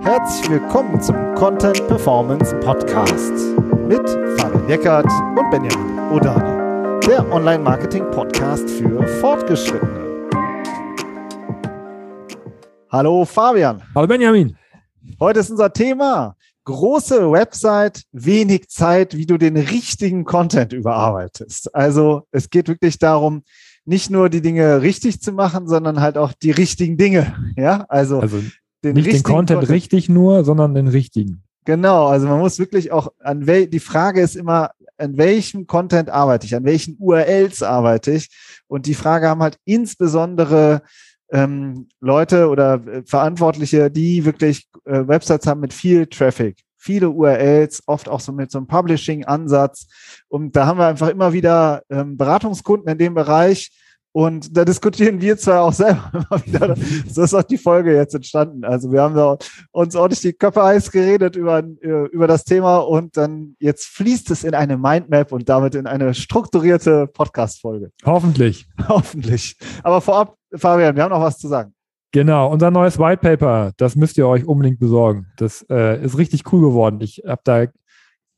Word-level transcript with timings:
Herzlich 0.00 0.50
willkommen 0.50 1.00
zum 1.00 1.34
Content 1.34 1.86
Performance 1.86 2.54
Podcast 2.60 3.32
mit 3.88 4.08
Fabian 4.38 4.68
Eckert 4.68 5.06
und 5.06 5.50
Benjamin 5.50 5.98
Odani, 6.12 7.00
der 7.06 7.30
Online-Marketing-Podcast 7.32 8.68
für 8.68 9.06
Fortgeschrittene. 9.20 10.28
Hallo 12.90 13.24
Fabian. 13.24 13.82
Hallo 13.94 14.06
Benjamin. 14.06 14.56
Heute 15.20 15.40
ist 15.40 15.50
unser 15.50 15.72
Thema 15.72 16.36
große 16.64 17.30
Website, 17.30 18.04
wenig 18.12 18.68
Zeit, 18.68 19.16
wie 19.16 19.26
du 19.26 19.38
den 19.38 19.56
richtigen 19.56 20.24
Content 20.24 20.72
überarbeitest. 20.72 21.74
Also 21.74 22.26
es 22.30 22.50
geht 22.50 22.68
wirklich 22.68 22.98
darum, 22.98 23.42
nicht 23.84 24.10
nur 24.10 24.28
die 24.28 24.40
Dinge 24.40 24.82
richtig 24.82 25.20
zu 25.20 25.32
machen, 25.32 25.68
sondern 25.68 26.00
halt 26.00 26.16
auch 26.18 26.32
die 26.32 26.50
richtigen 26.50 26.96
Dinge. 26.96 27.34
Ja, 27.56 27.86
also, 27.88 28.18
also 28.18 28.42
den 28.82 28.94
nicht 28.94 29.06
den 29.06 29.22
Content, 29.22 29.60
Content 29.60 29.68
richtig 29.70 30.08
nur, 30.08 30.44
sondern 30.44 30.74
den 30.74 30.88
richtigen. 30.88 31.44
Genau, 31.64 32.08
also 32.08 32.26
man 32.26 32.40
muss 32.40 32.58
wirklich 32.58 32.92
auch 32.92 33.12
an 33.20 33.46
wel 33.46 33.66
die 33.68 33.80
Frage 33.80 34.20
ist 34.20 34.34
immer, 34.34 34.70
an 34.98 35.16
welchem 35.16 35.66
Content 35.66 36.10
arbeite 36.10 36.46
ich, 36.46 36.54
an 36.54 36.64
welchen 36.64 36.96
URLs 36.98 37.62
arbeite 37.62 38.12
ich? 38.12 38.28
Und 38.66 38.86
die 38.86 38.94
Frage 38.94 39.28
haben 39.28 39.42
halt 39.42 39.58
insbesondere 39.64 40.82
ähm, 41.30 41.88
Leute 42.00 42.48
oder 42.48 42.84
äh, 42.86 43.02
Verantwortliche, 43.06 43.90
die 43.90 44.24
wirklich 44.24 44.68
äh, 44.84 45.06
Websites 45.06 45.46
haben 45.46 45.60
mit 45.60 45.72
viel 45.72 46.06
Traffic, 46.06 46.58
viele 46.84 47.10
URLs, 47.10 47.82
oft 47.86 48.08
auch 48.08 48.20
so 48.20 48.32
mit 48.32 48.50
so 48.50 48.58
einem 48.58 48.66
Publishing-Ansatz. 48.66 49.86
Und 50.28 50.54
da 50.54 50.66
haben 50.66 50.78
wir 50.78 50.86
einfach 50.86 51.08
immer 51.08 51.32
wieder 51.32 51.82
ähm, 51.90 52.16
Beratungskunden 52.16 52.88
in 52.90 52.98
dem 52.98 53.14
Bereich, 53.14 53.70
und 54.16 54.56
da 54.56 54.64
diskutieren 54.64 55.20
wir 55.20 55.36
zwar 55.36 55.62
auch 55.62 55.72
selber 55.72 56.08
immer 56.12 56.46
wieder. 56.46 56.76
So 57.10 57.22
ist 57.22 57.34
auch 57.34 57.42
die 57.42 57.58
Folge 57.58 57.96
jetzt 57.96 58.14
entstanden. 58.14 58.64
Also 58.64 58.92
wir 58.92 59.02
haben 59.02 59.16
da 59.16 59.36
uns 59.72 59.96
ordentlich 59.96 60.20
die 60.20 60.32
Köpfe 60.32 60.62
heiß 60.62 60.92
geredet 60.92 61.34
über, 61.34 61.64
über 61.82 62.28
das 62.28 62.44
Thema 62.44 62.76
und 62.78 63.16
dann 63.16 63.56
jetzt 63.58 63.86
fließt 63.86 64.30
es 64.30 64.44
in 64.44 64.54
eine 64.54 64.78
Mindmap 64.78 65.32
und 65.32 65.48
damit 65.48 65.74
in 65.74 65.88
eine 65.88 66.14
strukturierte 66.14 67.08
Podcast-Folge. 67.08 67.90
Hoffentlich. 68.04 68.68
Hoffentlich. 68.88 69.56
Aber 69.82 70.00
vorab, 70.00 70.36
Fabian, 70.54 70.94
wir 70.94 71.02
haben 71.02 71.10
noch 71.10 71.20
was 71.20 71.38
zu 71.38 71.48
sagen. 71.48 71.73
Genau, 72.14 72.48
unser 72.48 72.70
neues 72.70 72.96
White 73.00 73.22
Paper, 73.22 73.72
das 73.76 73.96
müsst 73.96 74.16
ihr 74.18 74.28
euch 74.28 74.46
unbedingt 74.46 74.78
besorgen. 74.78 75.26
Das 75.36 75.66
äh, 75.68 76.00
ist 76.00 76.16
richtig 76.16 76.52
cool 76.52 76.60
geworden. 76.60 77.00
Ich 77.00 77.24
habe 77.26 77.40
da 77.42 77.66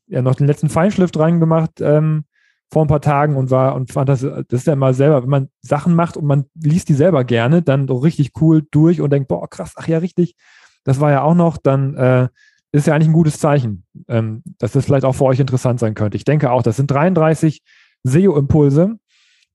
ja 0.07 0.23
noch 0.23 0.33
den 0.33 0.47
letzten 0.47 0.69
Feinschliff 0.69 1.11
reingemacht. 1.15 1.79
Ähm, 1.79 2.23
vor 2.71 2.83
ein 2.83 2.87
paar 2.87 3.01
Tagen 3.01 3.35
und 3.35 3.51
war 3.51 3.75
und 3.75 3.91
fand 3.91 4.09
das, 4.09 4.21
das 4.21 4.45
ist 4.49 4.65
ja 4.65 4.73
immer 4.73 4.95
selber, 4.95 5.21
wenn 5.21 5.29
man 5.29 5.49
Sachen 5.61 5.93
macht 5.93 6.17
und 6.17 6.25
man 6.25 6.45
liest 6.55 6.89
die 6.89 6.95
selber 6.95 7.23
gerne, 7.23 7.61
dann 7.61 7.85
doch 7.85 7.99
richtig 7.99 8.31
cool 8.41 8.65
durch 8.71 8.99
und 8.99 9.11
denkt, 9.11 9.27
boah, 9.27 9.47
krass, 9.47 9.73
ach 9.75 9.87
ja, 9.87 9.99
richtig, 9.99 10.35
das 10.83 10.99
war 10.99 11.11
ja 11.11 11.21
auch 11.21 11.35
noch, 11.35 11.57
dann 11.57 11.93
äh, 11.95 12.29
ist 12.71 12.87
ja 12.87 12.95
eigentlich 12.95 13.09
ein 13.09 13.13
gutes 13.13 13.39
Zeichen, 13.39 13.85
ähm, 14.07 14.41
dass 14.57 14.71
das 14.71 14.85
vielleicht 14.85 15.05
auch 15.05 15.13
für 15.13 15.25
euch 15.25 15.39
interessant 15.39 15.79
sein 15.79 15.93
könnte. 15.93 16.17
Ich 16.17 16.25
denke 16.25 16.49
auch, 16.51 16.63
das 16.63 16.77
sind 16.77 16.89
33 16.89 17.61
SEO-Impulse, 18.03 18.97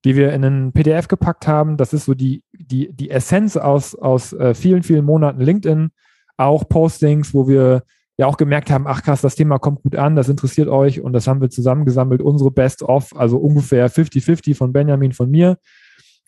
die 0.05 0.17
wir 0.17 0.33
in 0.33 0.45
einen 0.45 0.73
PDF 0.73 1.09
gepackt 1.09 1.47
haben. 1.47 1.77
Das 1.77 1.93
ist 1.93 2.07
so 2.07 2.15
die, 2.15 2.43
die, 2.53 2.93
die 2.93 3.11
Essenz 3.11 3.57
aus, 3.57 3.95
aus 3.95 4.33
äh, 4.33 4.55
vielen, 4.55 4.83
vielen 4.83 5.05
Monaten 5.05 5.41
LinkedIn, 5.41 5.91
auch 6.37 6.69
Postings, 6.69 7.35
wo 7.35 7.49
wir 7.49 7.83
ja 8.19 8.27
auch 8.27 8.37
gemerkt 8.37 8.71
haben, 8.71 8.87
ach 8.87 9.03
krass, 9.03 9.21
das 9.21 9.37
Thema 9.37 9.59
kommt 9.59 9.83
gut 9.83 9.97
an, 9.97 10.17
das 10.17 10.29
interessiert 10.29 10.69
euch 10.69 11.01
und 11.01 11.13
das 11.13 11.27
haben 11.27 11.41
wir 11.41 11.51
zusammengesammelt, 11.51 12.21
unsere 12.21 12.51
Best-of, 12.51 13.17
also 13.17 13.39
ungefähr 13.39 13.91
50-50 13.91 14.55
von 14.55 14.73
Benjamin, 14.73 15.13
von 15.13 15.31
mir, 15.31 15.59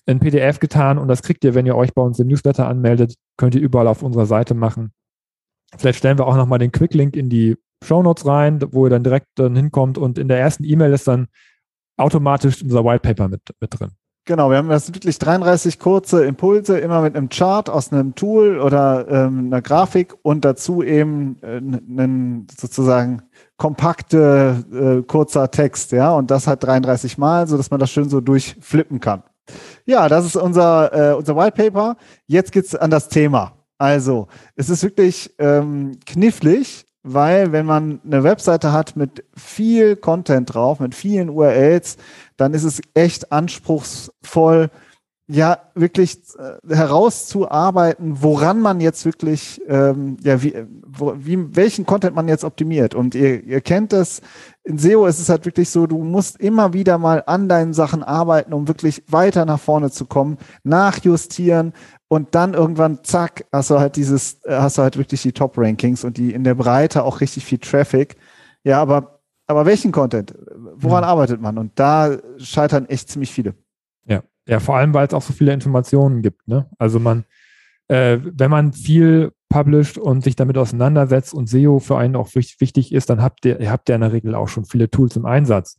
in 0.07 0.21
PDF 0.21 0.61
getan 0.61 0.99
und 0.99 1.09
das 1.09 1.23
kriegt 1.23 1.45
ihr, 1.45 1.55
wenn 1.55 1.67
ihr 1.67 1.77
euch 1.77 1.95
bei 1.95 2.03
uns 2.03 2.19
im 2.19 2.29
Newsletter 2.29 2.69
anmeldet, 2.69 3.15
könnt 3.37 3.55
ihr 3.55 3.61
überall 3.61 3.87
auf 3.87 4.03
unserer 4.03 4.27
Seite 4.27 4.55
machen. 4.55 4.93
Vielleicht 5.77 5.99
stellen 5.99 6.19
wir 6.19 6.27
auch 6.27 6.37
nochmal 6.37 6.59
den 6.59 6.73
Quick-Link 6.73 7.17
in 7.17 7.29
die 7.29 7.57
Show 7.83 8.03
Notes 8.03 8.27
rein, 8.27 8.61
wo 8.71 8.87
ihr 8.87 8.91
dann 8.91 9.03
direkt 9.03 9.29
dann 9.35 9.57
hinkommt 9.57 9.99
und 9.99 10.19
in 10.19 10.29
der 10.29 10.39
ersten 10.39 10.65
E-Mail 10.65 10.93
ist 10.93 11.09
dann 11.09 11.29
automatisch 11.97 12.63
unser 12.63 12.85
White 12.85 13.01
Paper 13.01 13.29
mit, 13.29 13.43
mit 13.61 13.79
drin. 13.79 13.91
Genau, 14.27 14.49
wir 14.49 14.57
haben 14.57 14.71
das 14.71 14.93
wirklich 14.95 15.19
33 15.19 15.79
kurze 15.79 16.25
Impulse, 16.25 16.79
immer 16.79 17.03
mit 17.03 17.15
einem 17.15 17.29
Chart 17.29 17.69
aus 17.69 17.93
einem 17.93 18.15
Tool 18.15 18.59
oder 18.59 19.07
ähm, 19.07 19.47
einer 19.47 19.61
Grafik 19.61 20.15
und 20.23 20.47
dazu 20.47 20.83
eben 20.83 21.37
äh, 21.43 21.57
einen 21.59 22.47
sozusagen 22.59 23.23
kompakte, 23.59 24.65
äh, 24.73 25.03
kurzer 25.03 25.51
Text, 25.51 25.93
ja, 25.93 26.13
und 26.15 26.31
das 26.31 26.47
hat 26.47 26.65
33 26.65 27.19
Mal, 27.19 27.47
so 27.47 27.59
dass 27.59 27.71
man 27.71 27.79
das 27.79 27.91
schön 27.91 28.09
so 28.09 28.23
durchflippen 28.23 28.99
kann. 28.99 29.23
Ja, 29.85 30.09
das 30.09 30.25
ist 30.25 30.37
unser, 30.37 31.13
äh, 31.13 31.15
unser 31.15 31.37
White 31.37 31.63
Paper. 31.63 31.97
Jetzt 32.27 32.53
geht's 32.53 32.75
an 32.75 32.91
das 32.91 33.09
Thema. 33.09 33.53
Also, 33.77 34.29
es 34.57 34.71
ist 34.71 34.83
wirklich 34.83 35.35
ähm, 35.39 35.99
knifflig, 36.07 36.84
weil 37.05 37.53
wenn 37.53 37.67
man 37.67 38.01
eine 38.05 38.25
Webseite 38.25 38.73
hat 38.73 38.97
mit 38.97 39.25
viel 39.37 39.95
Content 39.95 40.53
drauf, 40.55 40.81
mit 40.81 40.95
vielen 40.95 41.29
URLs, 41.29 41.99
dann 42.37 42.55
ist 42.55 42.65
es 42.65 42.81
echt 42.95 43.31
anspruchsvoll, 43.31 44.71
ja, 45.27 45.59
wirklich 45.75 46.19
äh, 46.39 46.75
herauszuarbeiten, 46.75 48.23
woran 48.23 48.61
man 48.61 48.81
jetzt 48.81 49.07
wirklich, 49.07 49.61
ähm, 49.69 50.19
ja, 50.23 50.43
wie, 50.43 50.55
wo, 50.87 51.15
wie, 51.17 51.57
welchen 51.57 51.87
Content 51.87 52.15
man 52.15 52.29
jetzt 52.29 52.45
optimiert. 52.45 52.95
Und 52.95 53.15
ihr, 53.15 53.43
ihr 53.43 53.63
kennt 53.63 53.95
es, 53.95 54.21
in 54.65 54.77
SEO 54.77 55.07
ist 55.07 55.21
es 55.21 55.31
halt 55.31 55.47
wirklich 55.47 55.71
so, 55.71 55.87
du 55.87 55.99
musst 55.99 56.39
immer 56.41 56.75
wieder 56.75 56.99
mal 56.99 57.23
an 57.27 57.49
deinen 57.49 57.73
Sachen 57.73 58.03
arbeiten, 58.03 58.53
um 58.53 58.69
wirklich 58.69 59.03
weiter 59.09 59.47
nach 59.47 59.61
vorne 59.61 59.91
zu 59.91 60.05
kommen, 60.05 60.37
nachjustieren 60.63 61.73
und 62.15 62.37
dann 62.37 62.55
irgendwann, 62.55 63.03
zack, 63.03 63.45
hast 63.51 63.71
du 63.71 63.81
halt 63.81 63.97
dieses, 63.97 64.41
äh, 64.45 64.55
hast 64.55 64.79
du 64.79 64.83
halt 64.83 64.97
wirklich 64.97 65.23
die 65.23 65.33
Top-Rankings 65.33 66.05
und 66.05 66.17
die 66.17 66.33
in 66.33 66.45
der 66.45 66.55
Breite 66.55 67.03
auch 67.03 67.21
richtig 67.21 67.45
viel 67.45 67.59
Traffic. 67.59 68.15
Ja, 68.63 68.81
aber 68.81 69.21
aber 69.49 69.67
welchen 69.67 69.91
Content? 69.91 70.33
Woran 70.77 71.03
mhm. 71.03 71.11
arbeitet 71.11 71.41
man? 71.41 71.59
Und 71.59 71.73
da 71.75 72.17
scheitern 72.39 72.87
echt 72.87 73.11
ziemlich 73.11 73.33
viele. 73.33 73.55
Ja, 74.07 74.23
ja, 74.47 74.61
vor 74.61 74.77
allem, 74.77 74.95
weil 74.95 75.09
es 75.09 75.13
auch 75.13 75.23
so 75.23 75.33
viele 75.33 75.53
Informationen 75.53 76.23
gibt. 76.23 76.47
Ne? 76.47 76.71
Also 76.79 77.01
man, 77.01 77.25
äh, 77.89 78.19
wenn 78.23 78.51
man 78.51 78.73
viel 78.73 79.33
published 79.49 79.99
und 79.99 80.23
sich 80.23 80.37
damit 80.37 80.57
auseinandersetzt 80.57 81.35
und 81.35 81.49
SEO 81.49 81.81
für 81.81 81.99
einen 81.99 82.15
auch 82.15 82.29
wichtig 82.37 82.93
ist, 82.93 83.11
dann 83.11 83.23
habt 83.23 83.45
ihr, 83.45 83.59
ihr 83.59 83.73
habt 83.73 83.89
ja 83.89 83.97
in 83.97 84.03
der 84.03 84.13
Regel 84.13 84.37
auch 84.37 84.49
schon 84.49 84.65
viele 84.65 84.89
Tools 84.89 85.17
im 85.17 85.27
Einsatz. 85.27 85.79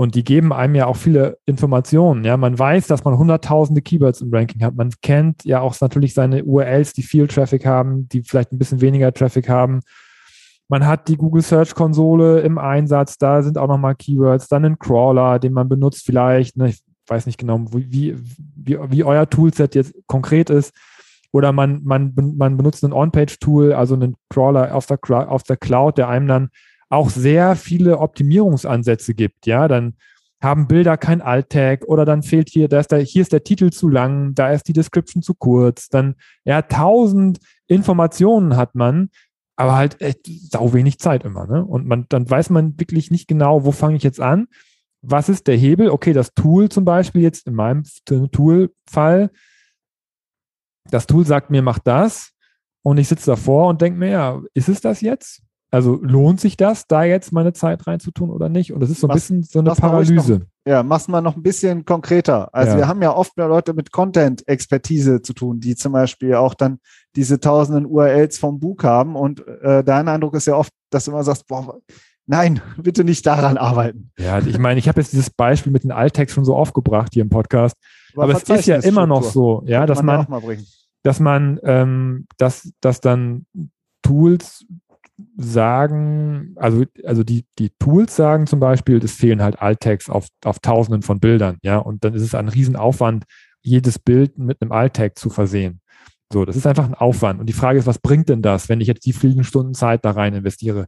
Und 0.00 0.14
die 0.14 0.22
geben 0.22 0.52
einem 0.52 0.76
ja 0.76 0.86
auch 0.86 0.96
viele 0.96 1.38
Informationen. 1.44 2.24
Ja, 2.24 2.36
man 2.36 2.56
weiß, 2.56 2.86
dass 2.86 3.02
man 3.04 3.18
hunderttausende 3.18 3.82
Keywords 3.82 4.20
im 4.20 4.32
Ranking 4.32 4.62
hat. 4.62 4.76
Man 4.76 4.90
kennt 5.02 5.44
ja 5.44 5.60
auch 5.60 5.74
natürlich 5.80 6.14
seine 6.14 6.44
URLs, 6.44 6.92
die 6.92 7.02
viel 7.02 7.26
Traffic 7.26 7.66
haben, 7.66 8.08
die 8.08 8.22
vielleicht 8.22 8.52
ein 8.52 8.58
bisschen 8.58 8.80
weniger 8.80 9.12
Traffic 9.12 9.48
haben. 9.48 9.80
Man 10.68 10.86
hat 10.86 11.08
die 11.08 11.16
Google 11.16 11.42
Search 11.42 11.74
Konsole 11.74 12.42
im 12.42 12.58
Einsatz, 12.58 13.18
da 13.18 13.42
sind 13.42 13.58
auch 13.58 13.66
nochmal 13.66 13.96
Keywords, 13.96 14.46
dann 14.46 14.64
ein 14.64 14.78
Crawler, 14.78 15.40
den 15.40 15.52
man 15.52 15.68
benutzt 15.68 16.06
vielleicht. 16.06 16.56
Ne? 16.56 16.68
Ich 16.68 16.80
weiß 17.08 17.26
nicht 17.26 17.38
genau, 17.38 17.64
wie, 17.72 18.16
wie, 18.54 18.78
wie 18.78 19.02
euer 19.02 19.28
Toolset 19.28 19.74
jetzt 19.74 19.94
konkret 20.06 20.48
ist. 20.48 20.72
Oder 21.32 21.50
man, 21.50 21.82
man, 21.82 22.14
man 22.36 22.56
benutzt 22.56 22.84
ein 22.84 22.92
On-Page-Tool, 22.92 23.72
also 23.72 23.94
einen 23.94 24.14
Crawler 24.30 24.76
auf 24.76 24.86
der, 24.86 25.00
auf 25.28 25.42
der 25.42 25.56
Cloud, 25.56 25.98
der 25.98 26.08
einem 26.08 26.28
dann 26.28 26.50
auch 26.88 27.10
sehr 27.10 27.56
viele 27.56 27.98
Optimierungsansätze 27.98 29.14
gibt. 29.14 29.46
Ja, 29.46 29.68
dann 29.68 29.94
haben 30.40 30.68
Bilder 30.68 30.96
kein 30.96 31.20
Alt-Tag 31.20 31.84
oder 31.86 32.04
dann 32.04 32.22
fehlt 32.22 32.48
hier, 32.48 32.68
da 32.68 32.80
ist 32.80 32.92
der, 32.92 33.00
hier 33.00 33.22
ist 33.22 33.32
der 33.32 33.42
Titel 33.42 33.70
zu 33.70 33.88
lang, 33.88 34.34
da 34.34 34.50
ist 34.50 34.68
die 34.68 34.72
Description 34.72 35.22
zu 35.22 35.34
kurz. 35.34 35.88
Dann, 35.88 36.14
ja, 36.44 36.62
tausend 36.62 37.40
Informationen 37.66 38.56
hat 38.56 38.74
man, 38.74 39.10
aber 39.56 39.74
halt 39.74 40.00
echt 40.00 40.20
sau 40.26 40.72
wenig 40.72 41.00
Zeit 41.00 41.24
immer. 41.24 41.46
Ne? 41.46 41.64
Und 41.64 41.86
man, 41.86 42.06
dann 42.08 42.30
weiß 42.30 42.50
man 42.50 42.78
wirklich 42.78 43.10
nicht 43.10 43.26
genau, 43.26 43.64
wo 43.64 43.72
fange 43.72 43.96
ich 43.96 44.04
jetzt 44.04 44.20
an? 44.20 44.46
Was 45.02 45.28
ist 45.28 45.48
der 45.48 45.56
Hebel? 45.56 45.90
Okay, 45.90 46.12
das 46.12 46.34
Tool 46.34 46.68
zum 46.68 46.84
Beispiel 46.84 47.22
jetzt 47.22 47.46
in 47.48 47.54
meinem 47.54 47.82
Tool-Fall, 48.04 49.30
das 50.90 51.06
Tool 51.06 51.26
sagt 51.26 51.50
mir, 51.50 51.62
mach 51.62 51.78
das. 51.80 52.32
Und 52.82 52.98
ich 52.98 53.08
sitze 53.08 53.26
davor 53.26 53.68
und 53.68 53.82
denke 53.82 53.98
mir, 53.98 54.10
ja, 54.10 54.42
ist 54.54 54.68
es 54.68 54.80
das 54.80 55.00
jetzt? 55.00 55.42
Also 55.70 55.98
lohnt 56.00 56.40
sich 56.40 56.56
das, 56.56 56.86
da 56.86 57.04
jetzt 57.04 57.30
meine 57.32 57.52
Zeit 57.52 57.86
reinzutun 57.86 58.30
oder 58.30 58.48
nicht? 58.48 58.72
Und 58.72 58.80
das 58.80 58.88
ist 58.88 59.00
so 59.00 59.06
ein 59.06 59.10
was, 59.10 59.16
bisschen 59.16 59.42
so 59.42 59.58
eine 59.58 59.72
Paralyse. 59.72 60.38
Noch, 60.38 60.46
ja, 60.66 60.82
mach's 60.82 61.08
mal 61.08 61.20
noch 61.20 61.36
ein 61.36 61.42
bisschen 61.42 61.84
konkreter. 61.84 62.48
Also 62.54 62.72
ja. 62.72 62.78
wir 62.78 62.88
haben 62.88 63.02
ja 63.02 63.14
oft 63.14 63.36
mehr 63.36 63.48
Leute 63.48 63.74
mit 63.74 63.92
Content-Expertise 63.92 65.20
zu 65.20 65.34
tun, 65.34 65.60
die 65.60 65.76
zum 65.76 65.92
Beispiel 65.92 66.34
auch 66.34 66.54
dann 66.54 66.78
diese 67.16 67.38
tausenden 67.38 67.84
URLs 67.84 68.38
vom 68.38 68.60
Buch 68.60 68.82
haben. 68.82 69.14
Und 69.14 69.46
äh, 69.46 69.84
dein 69.84 70.08
Eindruck 70.08 70.34
ist 70.34 70.46
ja 70.46 70.56
oft, 70.56 70.72
dass 70.88 71.04
du 71.04 71.10
immer 71.10 71.22
sagst, 71.22 71.46
boah, 71.46 71.78
nein, 72.26 72.62
bitte 72.78 73.04
nicht 73.04 73.26
daran 73.26 73.58
arbeiten. 73.58 74.10
Ja, 74.18 74.38
ich 74.38 74.58
meine, 74.58 74.78
ich 74.78 74.88
habe 74.88 75.00
jetzt 75.00 75.12
dieses 75.12 75.28
Beispiel 75.28 75.72
mit 75.72 75.84
den 75.84 75.92
Alttext 75.92 76.34
schon 76.34 76.46
so 76.46 76.56
aufgebracht 76.56 77.12
hier 77.12 77.22
im 77.22 77.30
Podcast. 77.30 77.76
Aber, 78.14 78.24
Aber 78.24 78.32
es 78.32 78.44
ist 78.44 78.66
ja 78.66 78.76
immer 78.76 79.06
noch 79.06 79.22
so, 79.22 79.62
ja, 79.66 79.84
dass 79.84 80.02
man, 80.02 80.26
man 80.30 80.42
dass 81.02 81.20
man, 81.20 81.60
ähm, 81.62 82.26
dass, 82.38 82.72
dass 82.80 83.02
dann 83.02 83.44
Tools 84.02 84.64
sagen, 85.36 86.54
also, 86.56 86.84
also 87.04 87.24
die, 87.24 87.44
die 87.58 87.70
Tools 87.78 88.14
sagen 88.14 88.46
zum 88.46 88.60
Beispiel, 88.60 89.02
es 89.02 89.12
fehlen 89.12 89.42
halt 89.42 89.60
Alt-Tags 89.60 90.08
auf, 90.08 90.28
auf 90.44 90.60
tausenden 90.60 91.02
von 91.02 91.20
Bildern, 91.20 91.58
ja, 91.62 91.78
und 91.78 92.04
dann 92.04 92.14
ist 92.14 92.22
es 92.22 92.34
ein 92.34 92.48
Riesenaufwand, 92.48 93.24
jedes 93.62 93.98
Bild 93.98 94.38
mit 94.38 94.62
einem 94.62 94.72
Alt-Tag 94.72 95.18
zu 95.18 95.30
versehen. 95.30 95.80
So, 96.32 96.44
das 96.44 96.56
ist 96.56 96.66
einfach 96.66 96.84
ein 96.84 96.94
Aufwand. 96.94 97.40
Und 97.40 97.46
die 97.46 97.54
Frage 97.54 97.78
ist, 97.78 97.86
was 97.86 97.98
bringt 97.98 98.28
denn 98.28 98.42
das, 98.42 98.68
wenn 98.68 98.80
ich 98.80 98.88
jetzt 98.88 99.06
die 99.06 99.12
vielen 99.12 99.44
Stunden 99.44 99.74
Zeit 99.74 100.04
da 100.04 100.10
rein 100.10 100.34
investiere? 100.34 100.86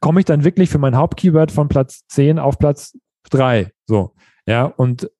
Komme 0.00 0.20
ich 0.20 0.26
dann 0.26 0.44
wirklich 0.44 0.70
für 0.70 0.78
mein 0.78 0.96
Hauptkeyword 0.96 1.52
von 1.52 1.68
Platz 1.68 2.06
10 2.08 2.38
auf 2.38 2.58
Platz 2.58 2.96
3? 3.30 3.70
So, 3.86 4.14
ja, 4.46 4.64
und 4.64 5.10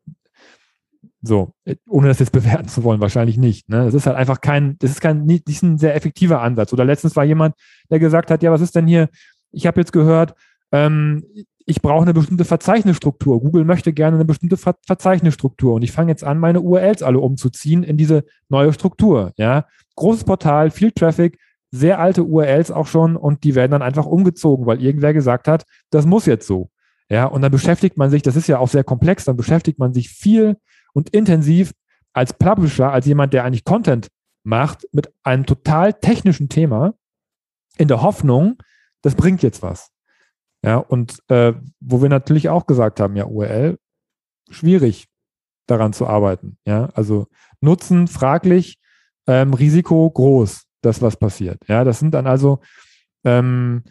so, 1.26 1.52
ohne 1.88 2.08
das 2.08 2.18
jetzt 2.18 2.32
bewerten 2.32 2.68
zu 2.68 2.84
wollen, 2.84 3.00
wahrscheinlich 3.00 3.38
nicht. 3.38 3.68
Ne? 3.68 3.84
Das 3.84 3.94
ist 3.94 4.06
halt 4.06 4.16
einfach 4.16 4.40
kein, 4.40 4.76
das 4.78 4.90
ist 4.90 5.00
kein, 5.00 5.24
nicht 5.24 5.62
ein 5.62 5.78
sehr 5.78 5.94
effektiver 5.94 6.40
Ansatz. 6.40 6.72
Oder 6.72 6.84
letztens 6.84 7.16
war 7.16 7.24
jemand, 7.24 7.54
der 7.90 7.98
gesagt 7.98 8.30
hat, 8.30 8.42
ja, 8.42 8.52
was 8.52 8.60
ist 8.60 8.74
denn 8.74 8.86
hier? 8.86 9.08
Ich 9.50 9.66
habe 9.66 9.80
jetzt 9.80 9.92
gehört, 9.92 10.34
ähm, 10.72 11.24
ich 11.66 11.80
brauche 11.80 12.02
eine 12.02 12.12
bestimmte 12.12 12.44
Verzeichnisstruktur. 12.44 13.40
Google 13.40 13.64
möchte 13.64 13.92
gerne 13.92 14.16
eine 14.16 14.24
bestimmte 14.24 14.56
Ver 14.56 14.76
Verzeichnisstruktur 14.86 15.74
und 15.74 15.82
ich 15.82 15.92
fange 15.92 16.10
jetzt 16.10 16.24
an, 16.24 16.38
meine 16.38 16.60
URLs 16.60 17.02
alle 17.02 17.20
umzuziehen 17.20 17.82
in 17.82 17.96
diese 17.96 18.24
neue 18.48 18.72
Struktur. 18.72 19.32
Ja, 19.36 19.66
großes 19.96 20.24
Portal, 20.24 20.70
viel 20.70 20.92
Traffic, 20.92 21.38
sehr 21.70 21.98
alte 21.98 22.24
URLs 22.24 22.70
auch 22.70 22.86
schon 22.86 23.16
und 23.16 23.44
die 23.44 23.54
werden 23.54 23.72
dann 23.72 23.82
einfach 23.82 24.06
umgezogen, 24.06 24.66
weil 24.66 24.82
irgendwer 24.82 25.14
gesagt 25.14 25.48
hat, 25.48 25.64
das 25.90 26.04
muss 26.04 26.26
jetzt 26.26 26.46
so. 26.46 26.68
Ja, 27.10 27.26
und 27.26 27.42
dann 27.42 27.52
beschäftigt 27.52 27.96
man 27.96 28.10
sich, 28.10 28.22
das 28.22 28.36
ist 28.36 28.46
ja 28.46 28.58
auch 28.58 28.68
sehr 28.68 28.84
komplex, 28.84 29.24
dann 29.24 29.36
beschäftigt 29.36 29.78
man 29.78 29.92
sich 29.94 30.08
viel 30.08 30.56
und 30.94 31.10
intensiv 31.10 31.72
als 32.14 32.32
Publisher, 32.32 32.90
als 32.90 33.04
jemand, 33.06 33.34
der 33.34 33.44
eigentlich 33.44 33.64
Content 33.64 34.08
macht, 34.44 34.86
mit 34.92 35.12
einem 35.22 35.44
total 35.44 35.92
technischen 35.92 36.48
Thema, 36.48 36.94
in 37.76 37.88
der 37.88 38.02
Hoffnung, 38.02 38.62
das 39.02 39.14
bringt 39.14 39.42
jetzt 39.42 39.62
was. 39.62 39.90
Ja, 40.64 40.78
und 40.78 41.18
äh, 41.28 41.52
wo 41.80 42.00
wir 42.00 42.08
natürlich 42.08 42.48
auch 42.48 42.66
gesagt 42.66 43.00
haben, 43.00 43.16
ja, 43.16 43.26
URL, 43.26 43.78
schwierig 44.48 45.08
daran 45.66 45.92
zu 45.92 46.06
arbeiten. 46.06 46.56
Ja, 46.66 46.86
also 46.94 47.26
Nutzen 47.60 48.08
fraglich, 48.08 48.78
ähm, 49.26 49.54
Risiko 49.54 50.08
groß, 50.10 50.64
dass 50.82 51.02
was 51.02 51.16
passiert. 51.16 51.60
Ja, 51.68 51.84
das 51.84 51.98
sind 51.98 52.12
dann 52.12 52.26
also 52.26 52.60
ähm, 53.24 53.82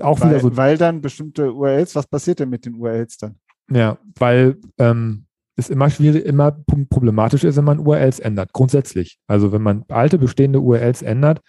auch 0.00 0.20
weil, 0.20 0.30
wieder 0.30 0.40
so. 0.40 0.56
Weil 0.56 0.78
dann 0.78 1.00
bestimmte 1.00 1.52
URLs, 1.52 1.94
was 1.94 2.06
passiert 2.06 2.40
denn 2.40 2.50
mit 2.50 2.64
den 2.64 2.74
URLs 2.74 3.18
dann? 3.18 3.38
Ja, 3.70 3.98
weil 4.18 4.58
ähm, 4.78 5.26
es 5.56 5.70
immer 5.70 5.90
schwierig, 5.90 6.24
immer 6.24 6.52
problematisch 6.90 7.44
ist, 7.44 7.56
wenn 7.56 7.64
man 7.64 7.78
URLs 7.78 8.18
ändert, 8.18 8.52
grundsätzlich. 8.52 9.18
Also 9.26 9.52
wenn 9.52 9.62
man 9.62 9.84
alte 9.88 10.18
bestehende 10.18 10.60
URLs 10.60 11.02
ändert, 11.02 11.40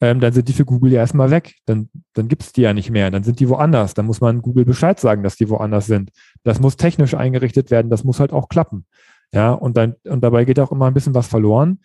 ähm, 0.00 0.20
dann 0.20 0.32
sind 0.32 0.48
die 0.48 0.54
für 0.54 0.64
Google 0.64 0.92
ja 0.92 1.00
erstmal 1.00 1.30
weg. 1.30 1.56
Dann, 1.66 1.90
dann 2.14 2.28
gibt 2.28 2.42
es 2.42 2.52
die 2.52 2.62
ja 2.62 2.72
nicht 2.72 2.90
mehr. 2.90 3.10
Dann 3.10 3.22
sind 3.22 3.38
die 3.38 3.48
woanders. 3.48 3.92
Dann 3.94 4.06
muss 4.06 4.20
man 4.20 4.40
Google 4.40 4.64
Bescheid 4.64 4.98
sagen, 4.98 5.22
dass 5.22 5.36
die 5.36 5.50
woanders 5.50 5.86
sind. 5.86 6.10
Das 6.42 6.58
muss 6.58 6.76
technisch 6.76 7.14
eingerichtet 7.14 7.70
werden. 7.70 7.90
Das 7.90 8.02
muss 8.02 8.18
halt 8.18 8.32
auch 8.32 8.48
klappen. 8.48 8.86
Ja, 9.32 9.52
und 9.52 9.76
dann, 9.76 9.94
und 10.04 10.22
dabei 10.22 10.44
geht 10.44 10.58
auch 10.58 10.72
immer 10.72 10.86
ein 10.86 10.94
bisschen 10.94 11.14
was 11.14 11.26
verloren. 11.26 11.80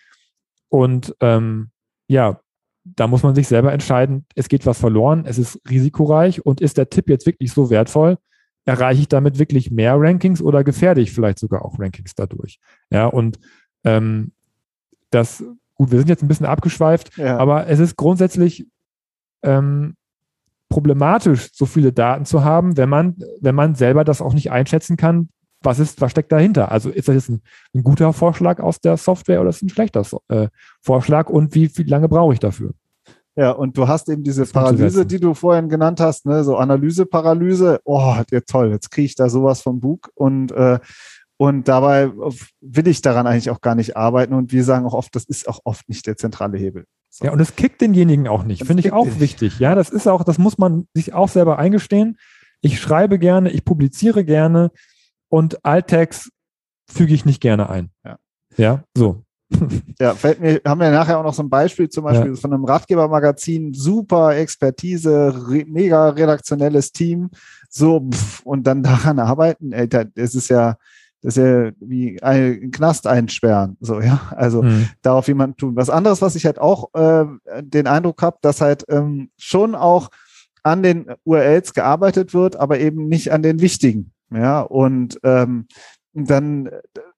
Und 0.69 1.15
ähm, 1.19 1.71
ja, 2.07 2.39
da 2.85 3.07
muss 3.07 3.23
man 3.23 3.35
sich 3.35 3.47
selber 3.47 3.73
entscheiden, 3.73 4.25
es 4.35 4.47
geht 4.47 4.65
was 4.65 4.79
verloren, 4.79 5.25
es 5.25 5.37
ist 5.37 5.59
risikoreich 5.69 6.45
und 6.45 6.61
ist 6.61 6.77
der 6.77 6.89
Tipp 6.89 7.09
jetzt 7.09 7.25
wirklich 7.25 7.51
so 7.51 7.69
wertvoll? 7.69 8.17
Erreiche 8.65 9.01
ich 9.01 9.07
damit 9.07 9.39
wirklich 9.39 9.71
mehr 9.71 9.95
Rankings 9.97 10.41
oder 10.41 10.63
gefährde 10.63 11.01
ich 11.01 11.11
vielleicht 11.11 11.39
sogar 11.39 11.63
auch 11.63 11.79
Rankings 11.79 12.15
dadurch? 12.15 12.59
Ja, 12.89 13.05
und 13.05 13.39
ähm, 13.83 14.31
das 15.11 15.43
Gut, 15.75 15.91
wir 15.91 15.99
sind 15.99 16.07
jetzt 16.07 16.23
ein 16.23 16.27
bisschen 16.27 16.45
abgeschweift, 16.45 17.17
ja. 17.17 17.37
aber 17.37 17.67
es 17.67 17.79
ist 17.79 17.97
grundsätzlich 17.97 18.65
ähm, 19.43 19.95
problematisch, 20.69 21.49
so 21.53 21.65
viele 21.65 21.91
Daten 21.91 22.25
zu 22.25 22.43
haben, 22.43 22.77
wenn 22.77 22.89
man, 22.89 23.17
wenn 23.41 23.55
man 23.55 23.75
selber 23.75 24.03
das 24.05 24.21
auch 24.21 24.33
nicht 24.33 24.51
einschätzen 24.51 24.95
kann, 24.95 25.29
was 25.61 25.79
ist, 25.79 25.99
was 25.99 26.11
steckt 26.11 26.31
dahinter? 26.31 26.71
Also 26.71 26.89
ist 26.89 27.07
das 27.07 27.15
jetzt 27.15 27.29
ein, 27.29 27.41
ein 27.73 27.83
guter 27.83 28.13
Vorschlag 28.13 28.59
aus 28.59 28.79
der 28.79 28.97
Software 28.97 29.41
oder 29.41 29.49
ist 29.49 29.57
es 29.57 29.61
ein 29.63 29.69
schlechter 29.69 30.05
äh, 30.29 30.47
Vorschlag 30.81 31.29
und 31.29 31.55
wie, 31.55 31.75
wie 31.77 31.83
lange 31.83 32.07
brauche 32.07 32.33
ich 32.33 32.39
dafür? 32.39 32.71
Ja, 33.37 33.51
und 33.51 33.77
du 33.77 33.87
hast 33.87 34.07
eben 34.07 34.23
diese 34.23 34.45
Paralyse, 34.45 35.05
die 35.05 35.19
du 35.19 35.33
vorhin 35.33 35.67
genannt 35.67 35.99
hast, 35.99 36.25
ne, 36.25 36.43
so 36.43 36.55
Analyse-Paralyse. 36.55 37.81
Oh, 37.83 38.15
ja, 38.31 38.39
toll, 38.41 38.71
jetzt 38.71 38.91
kriege 38.91 39.05
ich 39.05 39.15
da 39.15 39.27
sowas 39.27 39.61
vom 39.61 39.81
Bug 39.81 40.09
und 40.15 40.51
äh, 40.51 40.79
und 41.37 41.67
dabei 41.67 42.11
will 42.61 42.87
ich 42.87 43.01
daran 43.01 43.27
eigentlich 43.27 43.49
auch 43.49 43.59
gar 43.59 43.75
nicht 43.75 43.97
arbeiten. 43.97 44.33
Und 44.33 44.53
wir 44.53 44.63
sagen 44.63 44.85
auch 44.85 44.93
oft, 44.93 45.13
das 45.15 45.25
ist 45.25 45.49
auch 45.49 45.59
oft 45.65 45.89
nicht 45.89 46.07
der 46.07 46.15
zentrale 46.15 46.57
Hebel. 46.57 46.85
So. 47.09 47.25
Ja, 47.25 47.31
und 47.31 47.39
es 47.41 47.55
kickt 47.55 47.81
denjenigen 47.81 48.27
auch 48.27 48.43
nicht. 48.43 48.65
Finde 48.65 48.81
ich 48.81 48.93
auch 48.93 49.05
nicht. 49.05 49.19
wichtig. 49.19 49.59
Ja, 49.59 49.75
das 49.75 49.89
ist 49.89 50.07
auch, 50.07 50.23
das 50.23 50.37
muss 50.37 50.57
man 50.57 50.87
sich 50.93 51.13
auch 51.13 51.29
selber 51.29 51.59
eingestehen. 51.59 52.17
Ich 52.61 52.79
schreibe 52.79 53.19
gerne, 53.19 53.51
ich 53.51 53.65
publiziere 53.65 54.23
gerne 54.23 54.71
und 55.29 55.65
Alttext 55.65 56.31
füge 56.89 57.13
ich 57.13 57.25
nicht 57.25 57.41
gerne 57.41 57.69
ein. 57.69 57.89
Ja. 58.05 58.17
Ja, 58.57 58.83
so. 58.95 59.24
Ja, 59.99 60.13
fällt 60.13 60.41
mir, 60.41 60.59
haben 60.65 60.81
wir 60.81 60.91
nachher 60.91 61.17
auch 61.17 61.23
noch 61.23 61.33
so 61.33 61.41
ein 61.41 61.49
Beispiel, 61.49 61.87
zum 61.87 62.03
Beispiel 62.03 62.31
ja. 62.31 62.35
von 62.35 62.53
einem 62.53 62.65
Ratgebermagazin, 62.65 63.73
super 63.73 64.35
Expertise, 64.35 65.33
re, 65.47 65.63
mega 65.67 66.09
redaktionelles 66.09 66.91
Team, 66.91 67.29
so, 67.69 68.09
pff, 68.11 68.41
und 68.45 68.67
dann 68.67 68.83
daran 68.83 69.19
arbeiten, 69.19 69.71
ey, 69.71 69.87
das 69.87 70.35
ist 70.35 70.49
ja, 70.49 70.77
das 71.21 71.37
ist 71.37 71.43
ja 71.43 71.71
wie 71.79 72.21
einen 72.21 72.71
Knast 72.71 73.07
einsperren. 73.07 73.77
So, 73.79 73.99
ja. 74.01 74.31
Also 74.35 74.61
mhm. 74.61 74.89
darauf 75.01 75.27
jemand 75.27 75.57
tun. 75.57 75.75
Was 75.75 75.89
anderes, 75.89 76.21
was 76.21 76.35
ich 76.35 76.45
halt 76.45 76.59
auch 76.59 76.93
äh, 76.93 77.25
den 77.61 77.87
Eindruck 77.87 78.21
habe, 78.21 78.37
dass 78.41 78.61
halt 78.61 78.85
ähm, 78.89 79.29
schon 79.37 79.75
auch 79.75 80.09
an 80.61 80.83
den 80.83 81.07
URLs 81.23 81.73
gearbeitet 81.73 82.33
wird, 82.33 82.55
aber 82.57 82.79
eben 82.79 83.07
nicht 83.07 83.31
an 83.31 83.43
den 83.43 83.61
wichtigen. 83.61 84.11
Ja, 84.31 84.61
und 84.61 85.19
ähm, 85.23 85.67
dann 86.13 86.69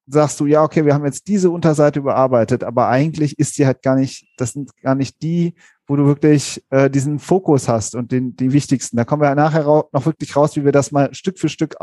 sagst 0.08 0.40
du, 0.40 0.46
ja, 0.46 0.64
okay, 0.64 0.86
wir 0.86 0.94
haben 0.94 1.06
jetzt 1.06 1.28
diese 1.28 1.52
Unterseite 1.52 2.00
überarbeitet, 2.00 2.64
aber 2.64 2.88
eigentlich 2.88 3.38
ist 3.38 3.58
die 3.58 3.66
halt 3.66 3.82
gar 3.82 3.96
nicht, 3.96 4.28
das 4.38 4.54
sind 4.54 4.72
gar 4.82 4.96
nicht 4.96 5.22
die, 5.22 5.54
wo 5.86 5.96
du 5.96 6.06
wirklich 6.06 6.64
äh, 6.70 6.90
diesen 6.90 7.20
Fokus 7.20 7.68
hast 7.68 7.96
und 7.96 8.12
den, 8.12 8.36
die 8.36 8.54
wichtigsten. 8.54 8.98
Da 8.98 9.06
kommen 9.06 9.22
wir 9.22 9.36
nachher 9.36 9.64
noch 9.64 10.06
wirklich 10.06 10.36
raus, 10.36 10.56
wie 10.56 10.66
wir 10.66 10.72
das 10.72 10.92
mal 10.92 11.14
Stück 11.14 11.40
für 11.40 11.50
Stück 11.50 11.76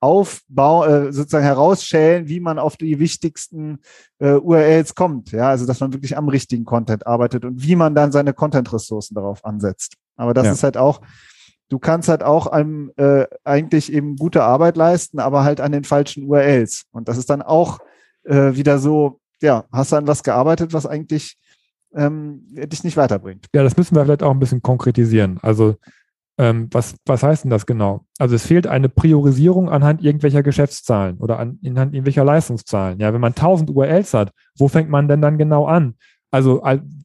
Aufbau, 0.00 0.84
äh, 0.84 1.12
sozusagen 1.12 1.44
herausschälen, 1.44 2.28
wie 2.28 2.40
man 2.40 2.58
auf 2.58 2.76
die 2.76 2.98
wichtigsten 2.98 3.78
äh, 4.18 4.32
URLs 4.32 4.94
kommt. 4.94 5.32
Ja, 5.32 5.48
also 5.48 5.64
dass 5.64 5.80
man 5.80 5.94
wirklich 5.94 6.16
am 6.18 6.28
richtigen 6.28 6.64
Content 6.64 7.06
arbeitet 7.06 7.44
und 7.44 7.62
wie 7.62 7.74
man 7.74 7.94
dann 7.94 8.12
seine 8.12 8.34
Content-Ressourcen 8.34 9.14
darauf 9.14 9.44
ansetzt. 9.44 9.94
Aber 10.16 10.34
das 10.34 10.44
ja. 10.46 10.52
ist 10.52 10.62
halt 10.62 10.76
auch, 10.76 11.00
du 11.74 11.80
kannst 11.80 12.08
halt 12.08 12.22
auch 12.22 12.46
einem, 12.46 12.92
äh, 12.96 13.26
eigentlich 13.42 13.92
eben 13.92 14.14
gute 14.14 14.44
Arbeit 14.44 14.76
leisten, 14.76 15.18
aber 15.18 15.42
halt 15.42 15.60
an 15.60 15.72
den 15.72 15.82
falschen 15.82 16.28
URLs. 16.28 16.84
Und 16.92 17.08
das 17.08 17.18
ist 17.18 17.28
dann 17.30 17.42
auch 17.42 17.80
äh, 18.22 18.54
wieder 18.54 18.78
so, 18.78 19.18
ja, 19.42 19.64
hast 19.72 19.90
du 19.90 19.96
an 19.96 20.06
was 20.06 20.22
gearbeitet, 20.22 20.72
was 20.72 20.86
eigentlich 20.86 21.36
ähm, 21.92 22.44
dich 22.52 22.84
nicht 22.84 22.96
weiterbringt. 22.96 23.46
Ja, 23.52 23.64
das 23.64 23.76
müssen 23.76 23.96
wir 23.96 24.04
vielleicht 24.04 24.22
auch 24.22 24.30
ein 24.30 24.38
bisschen 24.38 24.62
konkretisieren. 24.62 25.40
Also 25.42 25.74
ähm, 26.38 26.68
was, 26.70 26.94
was 27.06 27.24
heißt 27.24 27.42
denn 27.42 27.50
das 27.50 27.66
genau? 27.66 28.04
Also 28.20 28.36
es 28.36 28.46
fehlt 28.46 28.68
eine 28.68 28.88
Priorisierung 28.88 29.68
anhand 29.68 30.00
irgendwelcher 30.00 30.44
Geschäftszahlen 30.44 31.18
oder 31.18 31.40
an, 31.40 31.58
anhand 31.66 31.92
irgendwelcher 31.92 32.24
Leistungszahlen. 32.24 33.00
Ja, 33.00 33.12
wenn 33.12 33.20
man 33.20 33.32
1000 33.32 33.68
URLs 33.70 34.14
hat, 34.14 34.30
wo 34.56 34.68
fängt 34.68 34.90
man 34.90 35.08
denn 35.08 35.20
dann 35.20 35.38
genau 35.38 35.66
an? 35.66 35.94
Also 36.30 36.62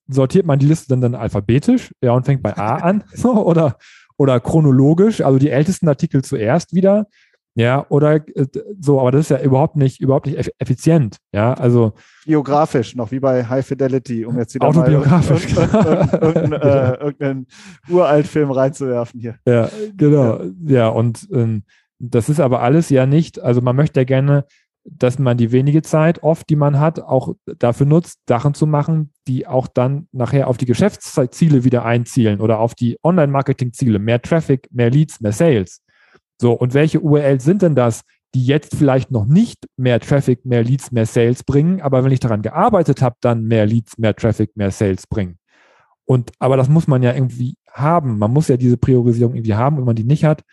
sortiert 0.08 0.46
man 0.46 0.60
die 0.60 0.68
Liste 0.68 0.90
dann, 0.90 1.02
dann 1.02 1.16
alphabetisch, 1.16 1.92
ja, 2.02 2.12
und 2.12 2.26
fängt 2.26 2.44
bei 2.44 2.56
A 2.56 2.76
an, 2.76 3.04
so, 3.14 3.44
oder, 3.44 3.78
oder 4.20 4.40
chronologisch, 4.42 5.22
also 5.22 5.40
die 5.40 5.50
ältesten 5.50 5.88
Artikel 5.88 6.22
zuerst 6.22 6.76
wieder, 6.76 7.08
ja, 7.56 7.86
oder 7.90 8.16
äh, 8.16 8.48
so, 8.80 9.00
aber 9.00 9.12
das 9.12 9.22
ist 9.22 9.30
ja 9.30 9.42
überhaupt 9.42 9.78
nicht, 9.78 10.02
überhaupt 10.02 10.28
nicht 10.28 10.52
effizient. 10.60 11.18
Ja, 11.34 11.54
also. 11.54 11.94
Biografisch, 12.26 12.96
noch 12.96 13.12
wie 13.12 13.20
bei 13.20 13.46
High 13.46 13.66
Fidelity, 13.66 14.26
um 14.26 14.38
jetzt 14.38 14.56
wieder 14.56 14.68
autobiografisch 14.68 15.56
mal 15.56 16.10
irgendeinen, 16.22 16.54
äh, 16.54 16.94
irgendeinen 16.96 17.48
Uraltfilm 17.90 18.52
reinzuwerfen 18.52 19.22
hier. 19.22 19.36
Ja, 19.48 19.70
genau. 19.96 20.44
Ja, 20.44 20.52
ja 20.66 20.88
und 20.90 21.28
ähm, 21.32 21.64
das 21.98 22.28
ist 22.30 22.42
aber 22.42 22.62
alles 22.62 22.90
ja 22.90 23.06
nicht, 23.06 23.40
also 23.42 23.62
man 23.62 23.76
möchte 23.76 24.02
ja 24.02 24.04
gerne, 24.04 24.46
dass 24.92 25.20
man 25.20 25.38
die 25.38 25.52
wenige 25.52 25.82
Zeit 25.82 26.24
oft, 26.24 26.50
die 26.50 26.56
man 26.56 26.80
hat, 26.80 27.00
auch 27.00 27.36
dafür 27.46 27.86
nutzt, 27.86 28.20
Sachen 28.28 28.54
zu 28.54 28.68
machen, 28.68 29.12
die 29.28 29.48
auch 29.48 29.68
dann 29.68 30.08
nachher 30.12 30.48
auf 30.48 30.58
die 30.58 30.66
Geschäftsziele 30.66 31.64
wieder 31.64 31.86
einzielen 31.86 32.42
oder 32.42 32.60
auf 32.60 32.76
die 32.76 32.98
Online-Marketing-Ziele, 33.04 34.00
mehr 34.00 34.22
Traffic, 34.22 34.68
mehr 34.72 34.90
Leads, 34.90 35.22
mehr 35.22 35.32
Sales. 35.32 35.82
So, 36.42 36.54
und 36.54 36.74
welche 36.74 37.02
URLs 37.02 37.44
sind 37.44 37.62
denn 37.62 37.76
das, 37.76 38.02
die 38.36 38.46
jetzt 38.46 38.76
vielleicht 38.76 39.12
noch 39.12 39.26
nicht 39.26 39.58
mehr 39.78 40.00
Traffic, 40.00 40.46
mehr 40.46 40.64
Leads, 40.64 40.92
mehr 40.92 41.06
Sales 41.06 41.44
bringen, 41.44 41.82
aber 41.82 42.04
wenn 42.04 42.12
ich 42.12 42.20
daran 42.20 42.42
gearbeitet 42.42 43.02
habe, 43.02 43.16
dann 43.22 43.46
mehr 43.46 43.66
Leads, 43.66 43.98
mehr 43.98 44.16
Traffic, 44.16 44.56
mehr 44.56 44.72
Sales 44.72 45.08
bringen. 45.08 45.38
Und 46.06 46.32
aber 46.40 46.58
das 46.58 46.70
muss 46.70 46.88
man 46.88 47.04
ja 47.04 47.14
irgendwie 47.14 47.56
haben. 47.72 48.18
Man 48.18 48.32
muss 48.32 48.48
ja 48.48 48.58
diese 48.58 48.78
Priorisierung 48.78 49.36
irgendwie 49.36 49.54
haben. 49.54 49.78
Wenn 49.78 49.86
man 49.86 49.96
die 49.96 50.04
nicht 50.04 50.26
hat, 50.26 50.44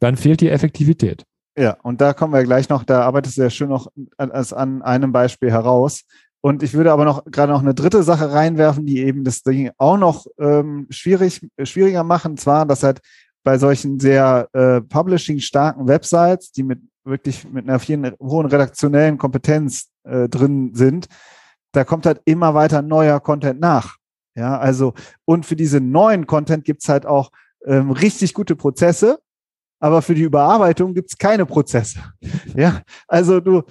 dann 0.00 0.16
fehlt 0.16 0.40
die 0.40 0.48
Effektivität. 0.48 1.24
Ja, 1.56 1.76
und 1.82 2.00
da 2.00 2.14
kommen 2.14 2.32
wir 2.32 2.42
gleich 2.42 2.68
noch, 2.68 2.82
da 2.82 3.02
arbeitest 3.02 3.38
du 3.38 3.42
ja 3.42 3.50
schön 3.50 3.68
noch 3.68 3.92
als 4.16 4.52
an 4.52 4.82
einem 4.82 5.12
Beispiel 5.12 5.50
heraus. 5.50 6.02
Und 6.40 6.62
ich 6.62 6.74
würde 6.74 6.92
aber 6.92 7.04
noch 7.04 7.24
gerade 7.24 7.52
noch 7.52 7.62
eine 7.62 7.74
dritte 7.74 8.02
Sache 8.02 8.32
reinwerfen, 8.32 8.84
die 8.84 8.98
eben 8.98 9.24
das 9.24 9.42
Ding 9.42 9.70
auch 9.78 9.96
noch 9.96 10.26
ähm, 10.38 10.86
schwierig, 10.90 11.46
schwieriger 11.62 12.04
machen. 12.04 12.36
zwar, 12.36 12.66
dass 12.66 12.82
halt 12.82 13.00
bei 13.44 13.56
solchen 13.56 14.00
sehr 14.00 14.48
äh, 14.52 14.80
publishing-starken 14.80 15.86
Websites, 15.86 16.52
die 16.52 16.64
mit 16.64 16.80
wirklich 17.04 17.48
mit 17.48 17.68
einer 17.68 17.78
vielen 17.78 18.14
hohen 18.20 18.46
redaktionellen 18.46 19.18
Kompetenz 19.18 19.90
äh, 20.04 20.28
drin 20.28 20.74
sind, 20.74 21.06
da 21.72 21.84
kommt 21.84 22.06
halt 22.06 22.20
immer 22.24 22.54
weiter 22.54 22.82
neuer 22.82 23.20
Content 23.20 23.60
nach. 23.60 23.96
Ja, 24.34 24.58
also, 24.58 24.94
und 25.24 25.46
für 25.46 25.56
diese 25.56 25.80
neuen 25.80 26.26
Content 26.26 26.64
gibt's 26.64 26.88
halt 26.88 27.06
auch 27.06 27.30
ähm, 27.64 27.90
richtig 27.90 28.34
gute 28.34 28.56
Prozesse, 28.56 29.20
aber 29.84 30.00
für 30.00 30.14
die 30.14 30.22
Überarbeitung 30.22 30.94
gibt's 30.94 31.18
keine 31.18 31.44
Prozesse. 31.44 31.98
Ja, 32.56 32.80
also 33.06 33.40
du, 33.40 33.64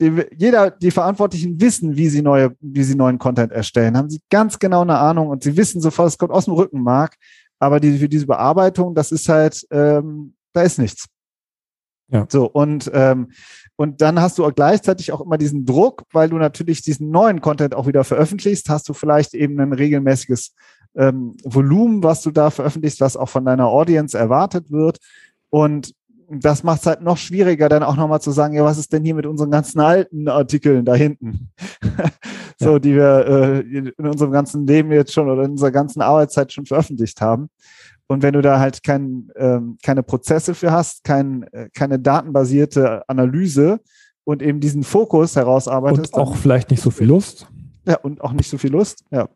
die, 0.00 0.24
jeder, 0.36 0.72
die 0.72 0.90
Verantwortlichen 0.90 1.60
wissen, 1.60 1.94
wie 1.94 2.08
sie 2.08 2.22
neue, 2.22 2.56
wie 2.58 2.82
sie 2.82 2.96
neuen 2.96 3.18
Content 3.18 3.52
erstellen, 3.52 3.96
haben 3.96 4.10
sie 4.10 4.20
ganz 4.30 4.58
genau 4.58 4.80
eine 4.80 4.98
Ahnung 4.98 5.28
und 5.28 5.44
sie 5.44 5.56
wissen 5.56 5.80
sofort, 5.80 6.08
es 6.08 6.18
kommt 6.18 6.32
aus 6.32 6.46
dem 6.46 6.54
Rückenmark, 6.54 7.14
aber 7.60 7.78
die, 7.78 7.98
für 7.98 8.08
diese 8.08 8.26
Bearbeitung, 8.26 8.96
das 8.96 9.12
ist 9.12 9.28
halt, 9.28 9.64
ähm, 9.70 10.34
da 10.52 10.62
ist 10.62 10.80
nichts. 10.80 11.06
Ja. 12.08 12.26
So, 12.28 12.46
und, 12.46 12.90
ähm, 12.92 13.30
und 13.76 14.00
dann 14.00 14.20
hast 14.20 14.38
du 14.38 14.44
auch 14.44 14.54
gleichzeitig 14.54 15.12
auch 15.12 15.20
immer 15.20 15.38
diesen 15.38 15.64
Druck, 15.64 16.02
weil 16.12 16.30
du 16.30 16.36
natürlich 16.36 16.82
diesen 16.82 17.10
neuen 17.10 17.40
Content 17.40 17.76
auch 17.76 17.86
wieder 17.86 18.02
veröffentlichst, 18.02 18.68
hast 18.68 18.88
du 18.88 18.92
vielleicht 18.92 19.34
eben 19.34 19.60
ein 19.60 19.72
regelmäßiges 19.72 20.52
ähm, 20.96 21.36
Volumen, 21.44 22.02
was 22.02 22.22
du 22.22 22.30
da 22.30 22.50
veröffentlichst, 22.50 23.00
was 23.00 23.16
auch 23.16 23.28
von 23.28 23.44
deiner 23.44 23.66
Audience 23.66 24.16
erwartet 24.16 24.70
wird. 24.70 24.98
Und 25.50 25.94
das 26.40 26.62
macht 26.62 26.80
es 26.80 26.86
halt 26.86 27.02
noch 27.02 27.18
schwieriger, 27.18 27.68
dann 27.68 27.82
auch 27.82 27.96
nochmal 27.96 28.20
zu 28.20 28.30
sagen, 28.30 28.54
ja, 28.54 28.64
was 28.64 28.78
ist 28.78 28.92
denn 28.92 29.04
hier 29.04 29.14
mit 29.14 29.26
unseren 29.26 29.50
ganzen 29.50 29.80
alten 29.80 30.28
Artikeln 30.28 30.84
da 30.84 30.94
hinten? 30.94 31.50
so, 32.58 32.72
ja. 32.72 32.78
die 32.78 32.94
wir 32.94 33.26
äh, 33.26 33.60
in 33.60 33.92
unserem 33.98 34.32
ganzen 34.32 34.66
Leben 34.66 34.92
jetzt 34.92 35.12
schon 35.12 35.28
oder 35.28 35.44
in 35.44 35.52
unserer 35.52 35.70
ganzen 35.70 36.00
Arbeitszeit 36.00 36.52
schon 36.52 36.64
veröffentlicht 36.64 37.20
haben. 37.20 37.50
Und 38.06 38.22
wenn 38.22 38.32
du 38.34 38.42
da 38.42 38.58
halt 38.58 38.82
kein, 38.82 39.30
ähm, 39.36 39.78
keine 39.82 40.02
Prozesse 40.02 40.54
für 40.54 40.72
hast, 40.72 41.04
kein, 41.04 41.44
äh, 41.52 41.68
keine 41.74 41.98
datenbasierte 41.98 43.08
Analyse 43.08 43.80
und 44.24 44.42
eben 44.42 44.60
diesen 44.60 44.84
Fokus 44.84 45.36
herausarbeitest. 45.36 46.14
Und 46.14 46.20
auch 46.20 46.36
vielleicht 46.36 46.70
nicht 46.70 46.82
so 46.82 46.90
viel 46.90 47.08
Lust. 47.08 47.46
Ja, 47.86 47.98
und 47.98 48.20
auch 48.20 48.32
nicht 48.32 48.48
so 48.48 48.58
viel 48.58 48.70
Lust, 48.70 49.04
ja. 49.10 49.28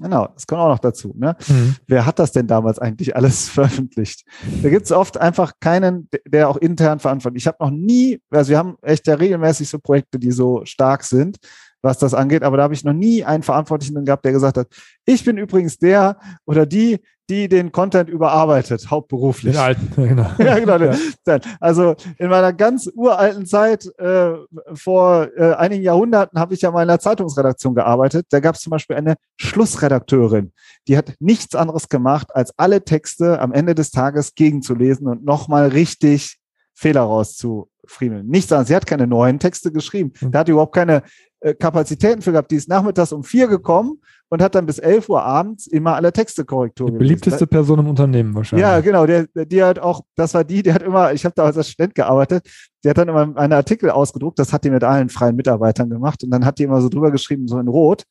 Genau, 0.00 0.28
das 0.32 0.46
kommt 0.46 0.60
auch 0.60 0.68
noch 0.68 0.78
dazu. 0.78 1.12
Ne? 1.16 1.36
Mhm. 1.48 1.74
Wer 1.86 2.06
hat 2.06 2.18
das 2.18 2.30
denn 2.30 2.46
damals 2.46 2.78
eigentlich 2.78 3.16
alles 3.16 3.48
veröffentlicht? 3.48 4.24
Da 4.62 4.68
gibt 4.68 4.86
es 4.86 4.92
oft 4.92 5.18
einfach 5.18 5.54
keinen, 5.60 6.08
der 6.24 6.48
auch 6.48 6.56
intern 6.56 7.00
verantwortlich. 7.00 7.42
Ich 7.42 7.46
habe 7.46 7.58
noch 7.60 7.70
nie, 7.70 8.20
also 8.30 8.50
wir 8.50 8.58
haben 8.58 8.76
echt 8.82 9.06
ja 9.06 9.14
regelmäßig 9.14 9.68
so 9.68 9.78
Projekte, 9.78 10.18
die 10.18 10.30
so 10.30 10.64
stark 10.64 11.02
sind, 11.02 11.38
was 11.82 11.98
das 11.98 12.14
angeht, 12.14 12.42
aber 12.42 12.56
da 12.56 12.64
habe 12.64 12.74
ich 12.74 12.84
noch 12.84 12.92
nie 12.92 13.24
einen 13.24 13.42
Verantwortlichen 13.42 14.04
gehabt, 14.04 14.24
der 14.24 14.32
gesagt 14.32 14.56
hat, 14.56 14.68
ich 15.04 15.24
bin 15.24 15.36
übrigens 15.36 15.78
der 15.78 16.18
oder 16.44 16.66
die, 16.66 17.00
die 17.28 17.48
den 17.48 17.72
Content 17.72 18.08
überarbeitet, 18.08 18.90
hauptberuflich. 18.90 19.54
Den 19.54 19.60
alten, 19.60 19.92
genau. 19.96 20.30
ja, 20.38 20.58
genau. 20.58 20.78
Ja. 20.78 21.38
Also 21.60 21.94
in 22.16 22.28
meiner 22.28 22.52
ganz 22.52 22.90
uralten 22.94 23.46
Zeit, 23.46 23.86
äh, 23.98 24.32
vor 24.74 25.28
äh, 25.36 25.54
einigen 25.54 25.82
Jahrhunderten, 25.82 26.38
habe 26.38 26.54
ich 26.54 26.62
ja 26.62 26.70
mal 26.70 26.82
in 26.82 26.88
einer 26.88 27.00
Zeitungsredaktion 27.00 27.74
gearbeitet. 27.74 28.26
Da 28.30 28.40
gab 28.40 28.54
es 28.54 28.62
zum 28.62 28.70
Beispiel 28.70 28.96
eine 28.96 29.16
Schlussredakteurin, 29.36 30.52
die 30.86 30.96
hat 30.96 31.14
nichts 31.20 31.54
anderes 31.54 31.88
gemacht, 31.88 32.28
als 32.34 32.52
alle 32.56 32.84
Texte 32.84 33.40
am 33.40 33.52
Ende 33.52 33.74
des 33.74 33.90
Tages 33.90 34.34
gegenzulesen 34.34 35.06
und 35.06 35.24
nochmal 35.24 35.68
richtig 35.68 36.38
Fehler 36.78 37.02
rauszufriemeln. 37.02 38.28
Nichts 38.28 38.52
anderes. 38.52 38.68
Sie 38.68 38.76
hat 38.76 38.86
keine 38.86 39.08
neuen 39.08 39.40
Texte 39.40 39.72
geschrieben. 39.72 40.12
Mhm. 40.20 40.30
Da 40.30 40.40
hat 40.40 40.48
überhaupt 40.48 40.74
keine 40.74 41.02
äh, 41.40 41.54
Kapazitäten 41.54 42.22
für 42.22 42.32
gehabt. 42.32 42.50
Die 42.50 42.56
ist 42.56 42.68
nachmittags 42.68 43.12
um 43.12 43.22
vier 43.22 43.46
gekommen 43.48 44.00
und 44.28 44.42
hat 44.42 44.54
dann 44.54 44.66
bis 44.66 44.78
11 44.78 45.08
Uhr 45.08 45.22
abends 45.22 45.66
immer 45.66 45.94
alle 45.94 46.12
Texte 46.12 46.44
Korrektur 46.44 46.90
Die 46.90 46.96
beliebteste 46.96 47.46
gelesen. 47.46 47.48
Person 47.48 47.78
im 47.78 47.88
Unternehmen 47.88 48.34
wahrscheinlich. 48.34 48.62
Ja, 48.62 48.80
genau. 48.80 49.06
Der, 49.06 49.26
die 49.34 49.62
hat 49.62 49.78
auch, 49.78 50.02
das 50.16 50.34
war 50.34 50.44
die, 50.44 50.62
die 50.62 50.72
hat 50.72 50.82
immer, 50.82 51.12
ich 51.12 51.24
habe 51.24 51.34
da 51.36 51.44
als 51.44 51.56
Assistent 51.56 51.94
gearbeitet, 51.94 52.48
die 52.82 52.90
hat 52.90 52.98
dann 52.98 53.08
immer 53.08 53.36
einen 53.36 53.52
Artikel 53.52 53.90
ausgedruckt, 53.90 54.38
das 54.38 54.52
hat 54.52 54.64
die 54.64 54.70
mit 54.70 54.84
allen 54.84 55.08
freien 55.08 55.36
Mitarbeitern 55.36 55.88
gemacht 55.88 56.24
und 56.24 56.30
dann 56.30 56.44
hat 56.44 56.58
die 56.58 56.64
immer 56.64 56.80
so 56.80 56.88
drüber 56.88 57.10
geschrieben, 57.10 57.46
so 57.48 57.58
in 57.58 57.68
Rot. 57.68 58.04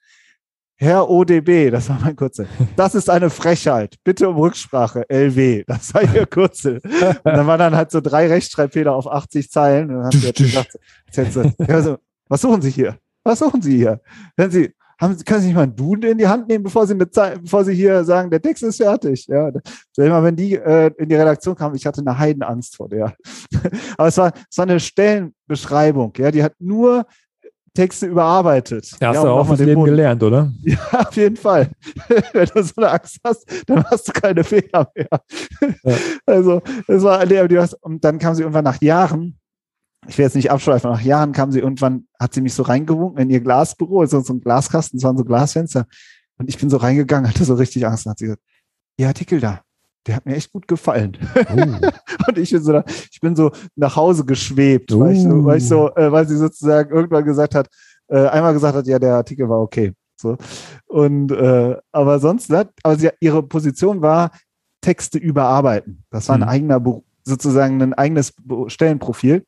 Herr 0.80 1.10
ODB, 1.10 1.72
das 1.72 1.90
war 1.90 2.00
mein 2.00 2.16
Kurze. 2.16 2.46
Das 2.76 2.94
ist 2.94 3.10
eine 3.10 3.32
Frechheit. 3.32 3.96
Bitte 4.04 4.30
um 4.30 4.38
Rücksprache. 4.38 5.10
LW, 5.10 5.64
das 5.66 5.92
war 5.94 6.04
ihr 6.04 6.28
Kurze. 6.28 6.76
Und 6.84 7.26
dann 7.26 7.48
waren 7.48 7.58
dann 7.58 7.76
halt 7.76 7.90
so 7.90 8.00
drei 8.00 8.28
Rechtschreibfehler 8.28 8.94
auf 8.94 9.08
80 9.08 9.50
Zeilen. 9.50 9.90
Und 9.90 9.96
dann 9.96 10.06
hat 10.06 10.14
sie 10.14 10.28
jetzt 10.28 10.38
gesagt, 10.38 10.78
jetzt, 11.12 11.36
ja, 11.68 11.82
so, 11.82 11.98
was 12.30 12.42
suchen 12.42 12.62
Sie 12.62 12.70
hier? 12.70 12.96
Was 13.28 13.40
suchen 13.40 13.62
Sie 13.62 13.76
hier? 13.76 14.00
Wenn 14.38 14.50
Sie, 14.50 14.74
haben 15.00 15.18
können 15.26 15.42
Sie 15.42 15.48
nicht 15.48 15.56
mal 15.56 15.64
einen 15.64 15.76
Duden 15.76 16.12
in 16.12 16.18
die 16.18 16.28
Hand 16.28 16.48
nehmen, 16.48 16.64
bevor 16.64 16.88
Sie 16.88 16.94
eine 16.94 17.10
Zeit, 17.10 17.42
bevor 17.44 17.66
Sie 17.66 17.74
hier 17.74 18.06
sagen, 18.06 18.32
der 18.32 18.42
Text 18.42 18.64
ist 18.64 18.78
fertig. 18.78 19.28
Ja, 19.28 19.52
immer 19.98 20.24
wenn 20.24 20.38
die 20.38 20.56
äh, 20.56 20.92
in 20.98 21.10
die 21.10 21.16
Redaktion 21.16 21.54
kam, 21.54 21.76
ich 21.76 21.86
hatte 21.86 22.00
eine 22.00 22.18
Heidenangst 22.18 22.78
vor 22.78 22.88
der. 22.88 23.14
Aber 23.98 24.08
es 24.08 24.18
war, 24.18 24.32
es 24.50 24.58
war 24.58 24.64
eine 24.64 24.80
Stellenbeschreibung. 24.80 26.14
Ja, 26.18 26.32
die 26.32 26.42
hat 26.42 26.54
nur 26.60 27.06
Texte 27.74 28.08
überarbeitet. 28.08 28.92
Ja, 29.02 29.10
hast 29.10 29.16
ja, 29.18 29.24
du 29.24 29.30
auch 29.30 29.50
das 29.50 29.60
Leben 29.60 29.84
gelernt, 29.84 30.24
oder? 30.24 30.52
Ja, 30.64 30.78
auf 30.94 31.16
jeden 31.18 31.36
Fall. 31.36 31.70
Wenn 32.34 32.48
du 32.48 32.64
so 32.64 32.74
eine 32.78 32.92
Angst 32.92 33.20
hast, 33.26 33.46
dann 33.68 33.84
hast 33.84 34.08
du 34.08 34.14
keine 34.14 34.44
Fehler 34.44 34.90
mehr. 34.96 35.08
Ja. 35.84 35.96
Also, 36.26 36.62
das 36.88 37.04
war, 37.04 37.22
und 37.82 38.04
dann 38.04 38.18
kam 38.18 38.34
sie 38.34 38.42
irgendwann 38.42 38.64
nach 38.64 38.82
Jahren, 38.82 39.37
ich 40.08 40.18
will 40.18 40.26
jetzt 40.26 40.36
nicht 40.36 40.52
abschweifen, 40.52 40.90
nach 40.90 41.02
Jahren 41.02 41.32
kam 41.32 41.52
sie 41.52 41.60
irgendwann, 41.60 42.08
hat 42.20 42.34
sie 42.34 42.42
mich 42.42 42.54
so 42.54 42.64
reingewunken 42.64 43.22
in 43.22 43.30
ihr 43.30 43.42
Glasbüro, 43.42 44.06
so, 44.06 44.22
so 44.22 44.34
ein 44.34 44.42
Glaskasten, 44.42 44.98
es 44.98 45.04
waren 45.04 45.18
so 45.18 45.24
Glasfenster. 45.24 45.86
Und 46.38 46.50
ich 46.50 46.58
bin 46.58 46.70
so 46.70 46.78
reingegangen, 46.78 47.30
hatte 47.30 47.46
so 47.46 47.56
richtig 47.56 47.86
Angst 47.86 48.06
und 48.06 48.12
hat 48.12 48.20
sie 48.20 48.26
gesagt, 48.26 48.42
ihr 48.98 49.08
Artikel 49.08 49.40
da, 49.40 49.62
der 50.06 50.16
hat 50.16 50.26
mir 50.26 50.36
echt 50.36 50.52
gut 50.52 50.68
gefallen. 50.68 51.18
Oh. 51.36 51.62
und 52.28 52.38
ich 52.38 52.52
bin 52.52 52.64
so, 52.64 52.82
ich 53.12 53.20
bin 53.20 53.36
so 53.36 53.52
nach 53.76 53.96
Hause 53.96 54.26
geschwebt, 54.26 54.92
oh. 54.94 55.02
weil, 55.02 55.14
ich 55.14 55.24
so, 55.24 55.46
weil 55.46 55.58
ich 55.58 55.68
so, 55.68 55.94
äh, 55.96 56.12
weil 56.12 56.28
sie 56.28 56.38
sozusagen 56.38 56.92
irgendwann 56.96 57.26
gesagt 57.26 57.56
hat, 57.56 57.68
äh, 58.08 58.28
einmal 58.28 58.54
gesagt 58.54 58.76
hat, 58.76 58.88
ja, 58.88 59.00
der 59.00 59.16
Artikel 59.16 59.50
war 59.50 59.60
okay. 59.60 59.94
So. 60.20 60.38
Und 60.86 61.32
äh, 61.32 61.76
aber 61.92 62.20
sonst, 62.20 62.50
ne, 62.50 62.70
aber 62.84 62.98
sie, 62.98 63.10
ihre 63.20 63.44
Position 63.44 64.02
war, 64.02 64.32
Texte 64.82 65.18
überarbeiten. 65.18 66.04
Das 66.10 66.30
war 66.30 66.36
ein 66.36 66.42
mhm. 66.42 66.48
eigener, 66.48 67.02
sozusagen 67.24 67.82
ein 67.82 67.94
eigenes 67.94 68.34
Stellenprofil. 68.68 69.44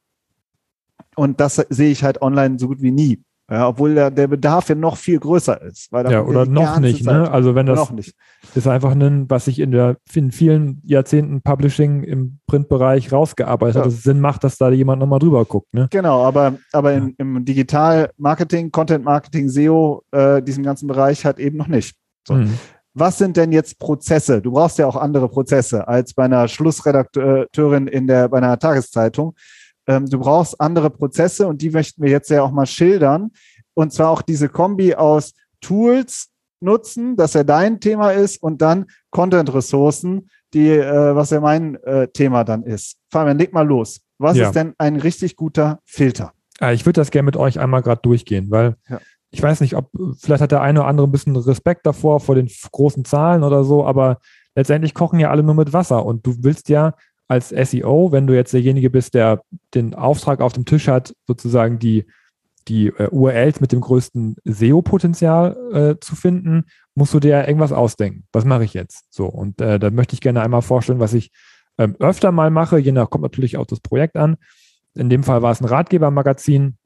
Und 1.15 1.39
das 1.39 1.56
sehe 1.70 1.91
ich 1.91 2.03
halt 2.03 2.22
online 2.22 2.60
so 2.60 2.68
gut 2.68 2.82
wie 2.82 2.91
nie. 2.91 3.22
Ja, 3.51 3.68
obwohl 3.68 3.96
der, 3.96 4.12
der 4.12 4.27
Bedarf 4.27 4.70
ja 4.70 4.75
noch 4.75 4.96
viel 4.96 5.20
größer 5.20 5.60
ist. 5.63 5.89
Ja, 5.91 6.22
oder 6.22 6.46
noch 6.46 6.79
nicht. 6.79 7.03
Ne? 7.03 7.29
Also 7.32 7.56
wenn 7.56 7.65
das 7.65 7.79
noch 7.79 7.91
nicht. 7.91 8.13
ist 8.53 8.68
einfach 8.68 8.91
ein, 8.91 9.27
was 9.27 9.46
sich 9.46 9.60
in, 9.60 9.72
der, 9.72 9.98
in 10.13 10.32
vielen 10.32 10.82
Jahrzehnten 10.86 11.41
Publishing 11.41 12.03
im 12.03 12.39
Printbereich 12.46 13.12
rausgearbeitet 13.12 13.75
ja. 13.75 13.82
hat, 13.82 13.88
dass 13.88 13.96
es 13.96 14.03
Sinn 14.03 14.20
macht, 14.20 14.44
dass 14.44 14.58
da 14.58 14.70
jemand 14.70 15.00
nochmal 15.00 15.18
drüber 15.18 15.46
guckt. 15.46 15.74
Ne? 15.74 15.88
Genau, 15.89 16.24
aber, 16.24 16.58
aber 16.72 16.91
ja. 16.91 16.98
in, 17.00 17.15
im 17.18 17.44
Digital-Marketing, 17.44 18.72
Content-Marketing, 18.72 19.50
SEO, 19.50 20.03
äh, 20.12 20.44
diesem 20.44 20.63
ganzen 20.63 20.88
Bereich 20.88 21.25
halt 21.25 21.39
eben 21.39 21.58
noch 21.58 21.68
nicht. 21.68 21.96
So. 22.27 22.36
Mhm. 22.36 22.53
Was 22.94 23.18
sind 23.18 23.36
denn 23.36 23.51
jetzt 23.51 23.79
Prozesse? 23.79 24.41
Du 24.41 24.51
brauchst 24.51 24.77
ja 24.77 24.86
auch 24.86 24.96
andere 24.96 25.27
Prozesse 25.27 25.88
als 25.88 26.13
bei 26.13 26.25
einer 26.25 26.48
Schlussredakteurin 26.48 27.88
in 27.88 28.06
der, 28.06 28.29
bei 28.29 28.38
einer 28.38 28.60
Tageszeitung 28.60 29.36
du 29.89 30.19
brauchst 30.19 30.60
andere 30.62 30.89
Prozesse 30.89 31.48
und 31.48 31.62
die 31.62 31.72
möchten 31.72 32.03
wir 32.03 32.12
jetzt 32.12 32.29
ja 32.29 32.43
auch 32.43 32.51
mal 32.51 32.65
schildern. 32.65 33.31
Und 33.74 33.93
zwar 33.93 34.10
auch 34.10 34.22
diese 34.22 34.50
Kombi 34.50 34.96
aus 34.96 35.34
Tools 35.62 36.29
nutzen, 36.62 37.15
dass 37.15 37.36
er 37.36 37.43
dein 37.43 37.79
Thema 37.79 38.12
ist 38.12 38.41
und 38.41 38.62
dann 38.62 38.86
Content-Ressourcen, 39.12 40.29
die, 40.53 40.69
äh, 40.69 41.15
was 41.15 41.29
ja 41.29 41.39
mein 41.39 41.75
äh, 41.84 42.08
Thema 42.10 42.43
dann 42.43 42.63
ist. 42.63 42.98
Fabian, 43.10 43.38
leg 43.38 43.53
mal 43.53 43.67
los. 43.67 44.01
Was 44.17 44.38
ja. 44.38 44.48
ist 44.48 44.55
denn 44.55 44.74
ein 44.77 44.98
richtig 44.98 45.36
guter 45.36 45.79
Filter? 45.86 46.34
Ah, 46.60 46.74
ich 46.74 46.86
würde 46.86 47.00
das 47.00 47.12
gerne 47.12 47.25
mit 47.25 47.38
euch 47.38 47.60
einmal 47.60 47.81
gerade 47.81 48.01
durchgehen, 48.01 48.51
weil 48.51 48.75
ja. 48.89 49.00
ich 49.31 49.41
weiß 49.41 49.62
nicht, 49.62 49.75
ob 49.75 49.89
vielleicht 50.19 50.41
hat 50.41 50.51
der 50.51 50.62
eine 50.62 50.81
oder 50.81 50.89
andere 50.89 51.08
ein 51.08 51.12
bisschen 51.12 51.36
Respekt 51.36 51.86
davor 51.86 52.19
vor 52.19 52.36
den 52.36 52.50
großen 52.72 53.05
Zahlen 53.05 53.43
oder 53.43 53.63
so, 53.63 53.86
aber 53.86 54.19
letztendlich 54.55 54.93
kochen 54.93 55.19
ja 55.19 55.29
alle 55.29 55.43
nur 55.43 55.55
mit 55.55 55.72
Wasser 55.72 56.05
und 56.05 56.25
du 56.25 56.36
willst 56.39 56.67
ja 56.67 56.96
als 57.29 57.50
SEO, 57.50 58.12
wenn 58.12 58.27
du 58.27 58.36
jetzt 58.36 58.53
derjenige 58.53 58.89
bist, 58.89 59.13
der 59.13 59.43
den 59.75 59.93
Auftrag 59.93 60.41
auf 60.41 60.51
dem 60.51 60.65
Tisch 60.65 60.88
hat, 60.88 61.13
sozusagen 61.27 61.77
die, 61.77 62.05
die 62.67 62.88
äh, 62.88 63.07
URLs 63.12 63.62
mit 63.62 63.71
dem 63.71 63.81
größten 63.81 64.36
SEO-Potenzial 64.43 65.55
äh, 65.71 66.00
zu 66.01 66.15
finden, 66.15 66.65
musst 66.95 67.13
du 67.13 67.19
dir 67.19 67.48
irgendwas 67.48 67.71
ausdenken. 67.71 68.25
Was 68.33 68.45
mache 68.45 68.65
ich 68.65 68.74
jetzt? 68.74 69.05
So, 69.12 69.27
und 69.27 69.62
äh, 69.62 69.77
da 69.79 69.91
möchte 69.91 70.15
ich 70.15 70.21
gerne 70.21 70.41
einmal 70.41 70.63
vorstellen, 70.63 71.00
was 71.00 71.13
ich 71.13 71.31
ähm, 71.77 71.95
öfter 72.00 72.31
mal 72.31 72.50
mache, 72.50 72.79
je 72.79 72.91
nach, 72.91 73.12
kommt 73.12 73.21
natürlich 73.21 73.57
auch 73.57 73.67
das 73.67 73.79
Projekt 73.79 74.17
an. 74.17 74.38
In 74.95 75.09
dem 75.09 75.24
Fall 75.24 75.43
war 75.43 75.51
es 75.51 75.62
ein 75.62 75.65
Ratgebermagazin. 75.65 76.77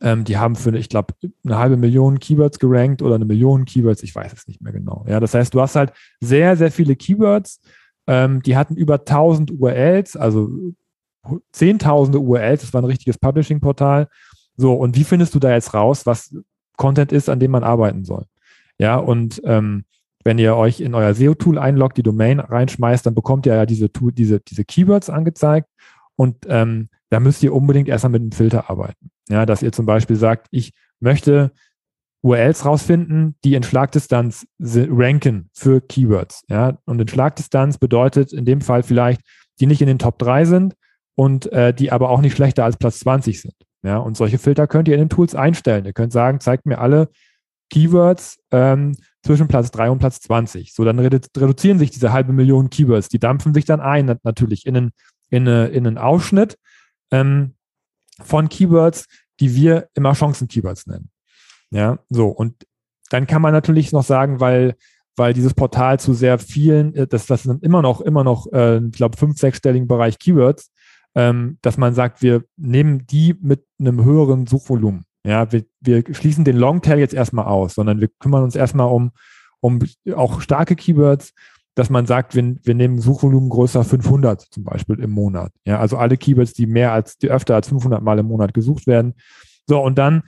Ähm, 0.00 0.24
die 0.24 0.38
haben 0.38 0.56
für, 0.56 0.74
ich 0.76 0.88
glaube, 0.88 1.14
eine 1.44 1.58
halbe 1.58 1.76
Million 1.76 2.18
Keywords 2.18 2.58
gerankt 2.58 3.02
oder 3.02 3.16
eine 3.16 3.26
Million 3.26 3.66
Keywords, 3.66 4.02
ich 4.02 4.14
weiß 4.14 4.32
es 4.32 4.46
nicht 4.46 4.62
mehr 4.62 4.72
genau. 4.72 5.04
Ja, 5.06 5.20
das 5.20 5.34
heißt, 5.34 5.52
du 5.52 5.60
hast 5.60 5.76
halt 5.76 5.92
sehr, 6.20 6.56
sehr 6.56 6.70
viele 6.70 6.96
Keywords, 6.96 7.60
ähm, 8.08 8.42
die 8.42 8.56
hatten 8.56 8.74
über 8.74 8.94
1000 8.94 9.52
URLs, 9.52 10.16
also 10.16 10.48
zehntausende 11.52 12.18
URLs, 12.18 12.62
das 12.62 12.72
war 12.72 12.80
ein 12.80 12.86
richtiges 12.86 13.18
Publishing-Portal. 13.18 14.08
So, 14.56 14.72
und 14.72 14.96
wie 14.96 15.04
findest 15.04 15.34
du 15.34 15.38
da 15.38 15.52
jetzt 15.52 15.74
raus, 15.74 16.06
was 16.06 16.34
Content 16.76 17.12
ist, 17.12 17.28
an 17.28 17.38
dem 17.38 17.50
man 17.50 17.62
arbeiten 17.62 18.04
soll? 18.04 18.24
Ja, 18.78 18.96
und 18.96 19.42
ähm, 19.44 19.84
wenn 20.24 20.38
ihr 20.38 20.56
euch 20.56 20.80
in 20.80 20.94
euer 20.94 21.14
SEO-Tool 21.14 21.58
einloggt, 21.58 21.98
die 21.98 22.02
Domain 22.02 22.40
reinschmeißt, 22.40 23.04
dann 23.04 23.14
bekommt 23.14 23.44
ihr 23.44 23.54
ja 23.54 23.66
diese, 23.66 23.90
diese, 23.90 24.40
diese 24.40 24.64
Keywords 24.64 25.10
angezeigt 25.10 25.68
und 26.16 26.46
ähm, 26.48 26.88
da 27.10 27.20
müsst 27.20 27.42
ihr 27.42 27.54
unbedingt 27.54 27.88
erstmal 27.88 28.12
mit 28.12 28.22
einem 28.22 28.32
Filter 28.32 28.70
arbeiten. 28.70 29.10
Ja, 29.28 29.44
dass 29.44 29.62
ihr 29.62 29.72
zum 29.72 29.84
Beispiel 29.84 30.16
sagt, 30.16 30.48
ich 30.50 30.72
möchte 31.00 31.52
URLs 32.22 32.64
rausfinden, 32.64 33.36
die 33.44 33.54
in 33.54 33.62
Schlagdistanz 33.62 34.46
ranken 34.60 35.50
für 35.52 35.80
Keywords. 35.80 36.44
Ja? 36.48 36.78
Und 36.84 37.00
in 37.00 37.08
Schlagdistanz 37.08 37.78
bedeutet 37.78 38.32
in 38.32 38.44
dem 38.44 38.60
Fall 38.60 38.82
vielleicht, 38.82 39.20
die 39.60 39.66
nicht 39.66 39.80
in 39.80 39.86
den 39.86 39.98
Top 39.98 40.18
3 40.18 40.44
sind 40.44 40.74
und 41.14 41.50
äh, 41.52 41.72
die 41.72 41.92
aber 41.92 42.10
auch 42.10 42.20
nicht 42.20 42.34
schlechter 42.34 42.64
als 42.64 42.76
Platz 42.76 43.00
20 43.00 43.40
sind. 43.40 43.54
Ja? 43.82 43.98
Und 43.98 44.16
solche 44.16 44.38
Filter 44.38 44.66
könnt 44.66 44.88
ihr 44.88 44.94
in 44.94 45.00
den 45.00 45.08
Tools 45.08 45.34
einstellen. 45.34 45.84
Ihr 45.84 45.92
könnt 45.92 46.12
sagen, 46.12 46.40
zeigt 46.40 46.66
mir 46.66 46.78
alle 46.78 47.08
Keywords 47.70 48.38
ähm, 48.50 48.96
zwischen 49.22 49.48
Platz 49.48 49.70
3 49.70 49.90
und 49.90 49.98
Platz 49.98 50.20
20. 50.20 50.72
So, 50.72 50.84
dann 50.84 50.98
redu 50.98 51.18
reduzieren 51.36 51.78
sich 51.78 51.90
diese 51.90 52.12
halbe 52.12 52.32
Million 52.32 52.70
Keywords. 52.70 53.08
Die 53.08 53.18
dampfen 53.18 53.54
sich 53.54 53.64
dann 53.64 53.80
ein, 53.80 54.18
natürlich, 54.22 54.66
in 54.66 54.76
einen, 54.76 54.90
in 55.30 55.46
eine, 55.46 55.68
in 55.68 55.86
einen 55.86 55.98
Ausschnitt 55.98 56.56
ähm, 57.10 57.54
von 58.20 58.48
Keywords, 58.48 59.06
die 59.40 59.54
wir 59.54 59.88
immer 59.94 60.14
Chancen-Keywords 60.14 60.86
nennen. 60.86 61.10
Ja, 61.70 61.98
so. 62.08 62.28
Und 62.28 62.66
dann 63.10 63.26
kann 63.26 63.42
man 63.42 63.52
natürlich 63.52 63.92
noch 63.92 64.04
sagen, 64.04 64.40
weil, 64.40 64.74
weil 65.16 65.32
dieses 65.32 65.54
Portal 65.54 65.98
zu 65.98 66.14
sehr 66.14 66.38
vielen, 66.38 66.94
äh, 66.94 67.06
das, 67.06 67.26
das 67.26 67.42
sind 67.42 67.62
immer 67.62 67.82
noch, 67.82 68.00
immer 68.00 68.24
noch, 68.24 68.50
äh, 68.52 68.78
ich 68.84 68.92
glaube, 68.92 69.16
fünf, 69.16 69.38
sechsstelligen 69.38 69.88
Bereich 69.88 70.18
Keywords, 70.18 70.70
ähm, 71.14 71.58
dass 71.62 71.76
man 71.76 71.94
sagt, 71.94 72.22
wir 72.22 72.44
nehmen 72.56 73.06
die 73.06 73.34
mit 73.40 73.64
einem 73.78 74.04
höheren 74.04 74.46
Suchvolumen. 74.46 75.04
Ja, 75.24 75.50
wir, 75.52 75.64
wir 75.80 76.04
schließen 76.14 76.44
den 76.44 76.56
Longtail 76.56 76.98
jetzt 76.98 77.14
erstmal 77.14 77.46
aus, 77.46 77.74
sondern 77.74 78.00
wir 78.00 78.08
kümmern 78.18 78.44
uns 78.44 78.56
erstmal 78.56 78.88
um, 78.88 79.10
um 79.60 79.80
auch 80.14 80.40
starke 80.40 80.76
Keywords, 80.76 81.34
dass 81.74 81.90
man 81.90 82.06
sagt, 82.06 82.34
wir, 82.34 82.56
wir 82.62 82.74
nehmen 82.74 83.00
Suchvolumen 83.00 83.50
größer 83.50 83.84
500 83.84 84.40
zum 84.40 84.64
Beispiel 84.64 84.98
im 85.00 85.10
Monat. 85.10 85.52
Ja, 85.64 85.78
also 85.78 85.96
alle 85.96 86.16
Keywords, 86.16 86.52
die 86.52 86.66
mehr 86.66 86.92
als, 86.92 87.18
die 87.18 87.30
öfter 87.30 87.54
als 87.54 87.68
500 87.68 88.02
Mal 88.02 88.18
im 88.18 88.26
Monat 88.26 88.54
gesucht 88.54 88.86
werden. 88.86 89.14
So, 89.66 89.80
und 89.80 89.98
dann 89.98 90.22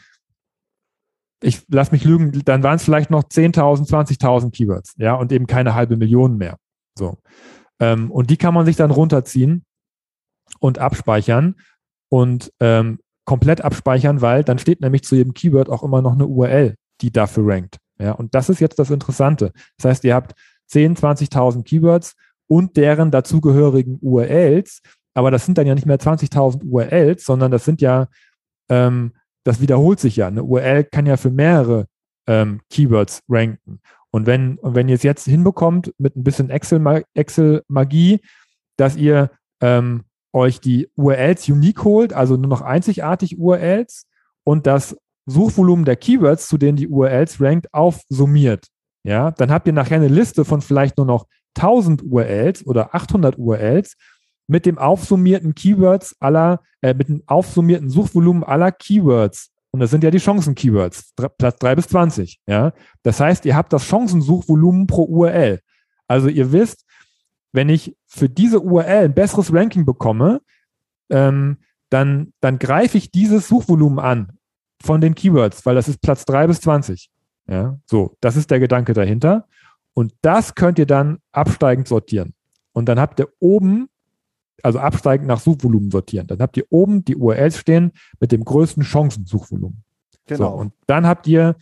ich 1.43 1.63
lass 1.69 1.93
mich 1.93 2.05
lügen, 2.05 2.43
dann 2.45 2.63
waren 2.63 2.77
es 2.77 2.85
vielleicht 2.85 3.11
noch 3.11 3.25
10.000, 3.25 3.89
20.000 3.89 4.51
Keywords, 4.51 4.95
ja, 4.99 5.15
und 5.15 5.33
eben 5.33 5.47
keine 5.47 5.75
halbe 5.75 5.97
Million 5.97 6.37
mehr. 6.37 6.57
So. 6.99 7.19
Ähm, 7.81 8.11
und 8.11 8.31
die 8.31 8.37
kann 8.37 8.55
man 8.55 8.67
sich 8.67 8.77
dann 8.77 8.91
runterziehen 8.91 9.65
und 10.59 10.79
abspeichern 10.79 11.57
und 12.11 12.53
ähm, 12.61 12.99
komplett 13.25 13.63
abspeichern, 13.63 14.21
weil 14.21 14.45
dann 14.45 14.59
steht 14.59 14.81
nämlich 14.81 15.05
zu 15.05 15.15
jedem 15.15 15.35
Keyword 15.35 15.71
auch 15.71 15.83
immer 15.83 16.03
noch 16.03 16.13
eine 16.13 16.27
URL, 16.27 16.75
die 17.01 17.13
dafür 17.13 17.47
rankt. 17.47 17.79
Ja, 17.99 18.13
und 18.13 18.35
das 18.35 18.49
ist 18.49 18.61
jetzt 18.61 18.79
das 18.79 18.91
Interessante. 18.91 19.53
Das 19.77 19.91
heißt, 19.91 20.05
ihr 20.05 20.15
habt 20.15 20.35
10, 20.69 20.97
20.000 20.97 21.65
Keywords 21.65 22.17
und 22.49 22.77
deren 22.77 23.11
dazugehörigen 23.11 23.99
URLs, 24.01 24.83
aber 25.15 25.31
das 25.31 25.45
sind 25.45 25.59
dann 25.59 25.67
ja 25.67 25.75
nicht 25.75 25.87
mehr 25.87 25.99
20.000 25.99 26.65
URLs, 26.65 27.25
sondern 27.25 27.51
das 27.51 27.65
sind 27.65 27.81
ja 27.81 28.09
ähm, 28.69 29.13
das 29.45 29.61
wiederholt 29.61 30.01
sich 30.01 30.17
ja. 30.17 30.29
Eine 30.29 30.45
URL 30.45 30.85
kann 30.85 31.07
ja 31.07 31.17
für 31.17 31.31
mehrere 31.31 31.87
ähm, 32.27 32.61
Keywords 32.71 33.23
ranken. 33.29 33.81
Und 34.11 34.27
wenn, 34.27 34.59
und 34.59 34.75
wenn 34.75 34.89
ihr 34.89 34.97
es 34.97 35.03
jetzt 35.03 35.25
hinbekommt 35.25 35.95
mit 35.99 36.17
ein 36.17 36.25
bisschen 36.25 36.51
Excel-Magie, 36.51 37.05
Excel 37.15 37.63
dass 38.77 38.97
ihr 38.97 39.31
ähm, 39.61 40.05
euch 40.33 40.61
die 40.61 40.89
URLs 40.97 41.49
unique 41.49 41.85
holt, 41.85 42.13
also 42.13 42.37
nur 42.37 42.49
noch 42.49 42.63
einzigartig 42.63 43.39
URLs 43.39 44.07
und 44.45 44.67
das 44.67 44.97
Suchvolumen 45.27 45.85
der 45.85 45.97
Keywords, 45.97 46.49
zu 46.49 46.59
denen 46.59 46.77
die 46.77 46.89
URLs 46.89 47.41
rankt, 47.41 47.73
aufsummiert, 47.73 48.67
ja, 49.05 49.31
dann 49.31 49.51
habt 49.51 49.67
ihr 49.67 49.73
nachher 49.73 49.97
eine 49.97 50.09
Liste 50.09 50.45
von 50.45 50.61
vielleicht 50.61 50.99
nur 50.99 51.07
noch 51.07 51.27
1000 51.57 52.03
URLs 52.03 52.67
oder 52.67 52.95
800 52.95 53.39
URLs 53.39 53.97
mit 54.51 54.67
dem 54.67 54.79
aufsummierten 54.79 55.55
Keywords 55.55 56.17
aller, 56.19 56.61
äh, 56.83 56.93
mit 56.93 57.09
dem 57.09 57.23
aufsummierten 57.27 57.89
Suchvolumen 57.89 58.43
aller 58.43 58.73
Keywords. 58.73 59.53
Und 59.71 59.79
das 59.79 59.91
sind 59.91 60.03
ja 60.03 60.11
die 60.11 60.19
Chancen-Keywords, 60.19 61.15
Platz 61.39 61.59
3 61.61 61.77
bis 61.77 61.87
20. 61.87 62.41
Ja? 62.49 62.73
Das 63.05 63.21
heißt, 63.21 63.45
ihr 63.47 63.55
habt 63.55 63.73
das 63.73 63.85
Chancensuchvolumen 63.85 64.89
pro 64.89 65.05
URL. 65.05 65.61
Also 66.09 66.29
ihr 66.29 66.51
wisst, 66.51 66.85
wenn 67.53 67.69
ich 67.69 67.97
für 68.09 68.29
diese 68.29 68.61
URL 68.61 69.05
ein 69.05 69.15
besseres 69.15 69.55
Ranking 69.55 69.87
bekomme, 69.87 70.41
ähm, 71.11 71.59
dann, 71.89 72.33
dann 72.41 72.59
greife 72.59 72.99
ich 72.99 73.13
dieses 73.13 73.47
Suchvolumen 73.47 74.01
an 74.01 74.33
von 74.83 75.01
den 75.01 75.15
Keywords, 75.15 75.65
weil 75.65 75.77
das 75.77 75.87
ist 75.87 76.03
Platz 76.03 76.25
3 76.25 76.49
bis 76.49 76.61
20. 76.61 77.09
Ja, 77.49 77.79
so, 77.87 78.17
das 78.21 78.35
ist 78.35 78.51
der 78.51 78.59
Gedanke 78.59 78.95
dahinter. 78.95 79.47
Und 79.95 80.13
das 80.23 80.57
könnt 80.57 80.81
ihr 80.81 80.87
dann 80.87 81.19
absteigend 81.31 81.87
sortieren. 81.87 82.35
Und 82.73 82.89
dann 82.89 82.99
habt 82.99 83.21
ihr 83.21 83.29
oben 83.39 83.89
also 84.65 84.79
absteigend 84.79 85.27
nach 85.27 85.41
Suchvolumen 85.41 85.91
sortieren. 85.91 86.27
Dann 86.27 86.41
habt 86.41 86.57
ihr 86.57 86.65
oben 86.71 87.05
die 87.05 87.17
URLs 87.17 87.59
stehen 87.59 87.93
mit 88.19 88.33
dem 88.33 88.45
größten 88.45 88.83
Chancensuchvolumen. 88.83 89.83
Genau. 90.27 90.51
So, 90.51 90.55
und 90.57 90.73
dann 90.87 91.07
habt 91.07 91.27
ihr 91.27 91.57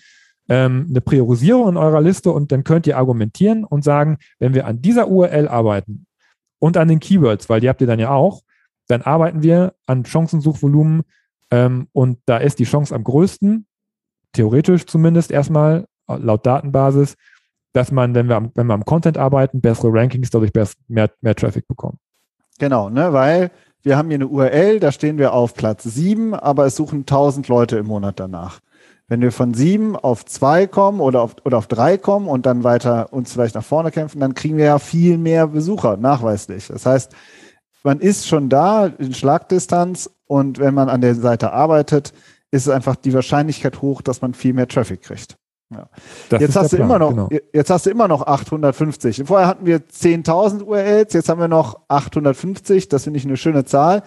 ähm, 0.48 0.86
eine 0.88 1.00
Priorisierung 1.00 1.68
in 1.70 1.76
eurer 1.76 2.00
Liste 2.00 2.30
und 2.30 2.52
dann 2.52 2.64
könnt 2.64 2.86
ihr 2.86 2.96
argumentieren 2.96 3.64
und 3.64 3.84
sagen, 3.84 4.18
wenn 4.38 4.54
wir 4.54 4.66
an 4.66 4.80
dieser 4.80 5.08
URL 5.08 5.48
arbeiten 5.48 6.06
und 6.58 6.76
an 6.76 6.88
den 6.88 7.00
Keywords, 7.00 7.48
weil 7.48 7.60
die 7.60 7.68
habt 7.68 7.80
ihr 7.80 7.86
dann 7.86 8.00
ja 8.00 8.10
auch, 8.10 8.42
dann 8.86 9.02
arbeiten 9.02 9.42
wir 9.42 9.74
an 9.86 10.04
Chancensuchvolumen 10.04 11.02
ähm, 11.50 11.88
und 11.92 12.18
da 12.26 12.38
ist 12.38 12.58
die 12.58 12.64
Chance 12.64 12.94
am 12.94 13.04
größten, 13.04 13.66
theoretisch 14.32 14.86
zumindest 14.86 15.30
erstmal 15.30 15.86
laut 16.06 16.46
Datenbasis, 16.46 17.16
dass 17.72 17.92
man, 17.92 18.14
wenn 18.14 18.28
wir 18.28 18.36
am, 18.36 18.50
wenn 18.54 18.66
wir 18.66 18.74
am 18.74 18.84
Content 18.84 19.18
arbeiten, 19.18 19.60
bessere 19.60 19.92
Rankings 19.92 20.30
dadurch 20.30 20.52
mehr, 20.88 21.10
mehr 21.20 21.34
Traffic 21.34 21.68
bekommen. 21.68 21.98
Genau, 22.58 22.90
ne, 22.90 23.12
weil 23.12 23.50
wir 23.82 23.96
haben 23.96 24.08
hier 24.08 24.16
eine 24.16 24.26
URL, 24.26 24.80
da 24.80 24.92
stehen 24.92 25.18
wir 25.18 25.32
auf 25.32 25.54
Platz 25.54 25.84
sieben, 25.84 26.34
aber 26.34 26.66
es 26.66 26.76
suchen 26.76 27.00
1000 27.00 27.48
Leute 27.48 27.78
im 27.78 27.86
Monat 27.86 28.18
danach. 28.18 28.60
Wenn 29.06 29.22
wir 29.22 29.32
von 29.32 29.54
sieben 29.54 29.96
auf 29.96 30.26
zwei 30.26 30.66
kommen 30.66 31.00
oder 31.00 31.22
auf, 31.22 31.36
oder 31.44 31.56
auf 31.56 31.66
drei 31.66 31.96
kommen 31.96 32.28
und 32.28 32.44
dann 32.44 32.64
weiter 32.64 33.12
uns 33.12 33.32
vielleicht 33.32 33.54
nach 33.54 33.64
vorne 33.64 33.90
kämpfen, 33.90 34.20
dann 34.20 34.34
kriegen 34.34 34.58
wir 34.58 34.66
ja 34.66 34.78
viel 34.78 35.16
mehr 35.16 35.46
Besucher, 35.46 35.96
nachweislich. 35.96 36.66
Das 36.66 36.84
heißt, 36.84 37.12
man 37.84 38.00
ist 38.00 38.26
schon 38.26 38.50
da 38.50 38.86
in 38.86 39.14
Schlagdistanz 39.14 40.10
und 40.26 40.58
wenn 40.58 40.74
man 40.74 40.90
an 40.90 41.00
der 41.00 41.14
Seite 41.14 41.52
arbeitet, 41.52 42.12
ist 42.50 42.66
es 42.66 42.68
einfach 42.68 42.96
die 42.96 43.14
Wahrscheinlichkeit 43.14 43.80
hoch, 43.80 44.02
dass 44.02 44.20
man 44.20 44.34
viel 44.34 44.52
mehr 44.52 44.68
Traffic 44.68 45.02
kriegt. 45.02 45.36
Ja. 45.70 45.88
Jetzt 46.38 46.56
hast 46.56 46.72
du 46.72 46.76
Plan, 46.76 46.88
immer 46.88 46.98
noch, 46.98 47.10
genau. 47.10 47.28
jetzt 47.52 47.68
hast 47.68 47.86
du 47.86 47.90
immer 47.90 48.08
noch 48.08 48.26
850. 48.26 49.24
Vorher 49.26 49.46
hatten 49.46 49.66
wir 49.66 49.80
10.000 49.80 50.62
URLs, 50.62 51.12
jetzt 51.12 51.28
haben 51.28 51.40
wir 51.40 51.48
noch 51.48 51.82
850. 51.88 52.88
Das 52.88 53.04
finde 53.04 53.18
ich 53.18 53.26
eine 53.26 53.36
schöne 53.36 53.64
Zahl. 53.64 54.02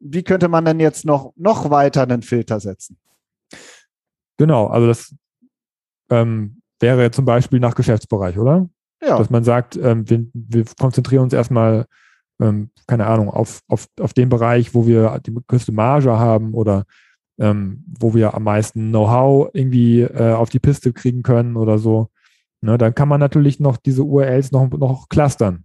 Wie 0.00 0.24
könnte 0.24 0.48
man 0.48 0.64
denn 0.64 0.80
jetzt 0.80 1.04
noch, 1.04 1.32
noch 1.36 1.70
weiter 1.70 2.02
einen 2.02 2.22
Filter 2.22 2.58
setzen? 2.58 2.98
Genau, 4.38 4.66
also 4.66 4.88
das 4.88 5.14
ähm, 6.10 6.60
wäre 6.80 7.10
zum 7.12 7.24
Beispiel 7.24 7.60
nach 7.60 7.76
Geschäftsbereich, 7.76 8.36
oder? 8.36 8.68
Ja. 9.00 9.18
Dass 9.18 9.30
man 9.30 9.44
sagt, 9.44 9.76
ähm, 9.76 10.08
wir, 10.08 10.26
wir, 10.32 10.64
konzentrieren 10.78 11.22
uns 11.22 11.32
erstmal, 11.32 11.86
ähm, 12.40 12.70
keine 12.86 13.06
Ahnung, 13.06 13.30
auf, 13.30 13.60
auf, 13.68 13.86
auf 14.00 14.14
den 14.14 14.28
Bereich, 14.28 14.74
wo 14.74 14.86
wir 14.86 15.20
die 15.24 15.34
größte 15.46 15.72
Marge 15.72 16.18
haben 16.18 16.54
oder 16.54 16.84
ähm, 17.38 17.84
wo 17.98 18.14
wir 18.14 18.34
am 18.34 18.44
meisten 18.44 18.90
Know-how 18.90 19.50
irgendwie 19.52 20.02
äh, 20.02 20.32
auf 20.32 20.50
die 20.50 20.58
Piste 20.58 20.92
kriegen 20.92 21.22
können 21.22 21.56
oder 21.56 21.78
so. 21.78 22.10
Ne, 22.60 22.78
dann 22.78 22.94
kann 22.94 23.08
man 23.08 23.20
natürlich 23.20 23.60
noch 23.60 23.76
diese 23.76 24.04
URLs 24.04 24.52
noch, 24.52 24.70
noch 24.70 25.08
clustern. 25.08 25.64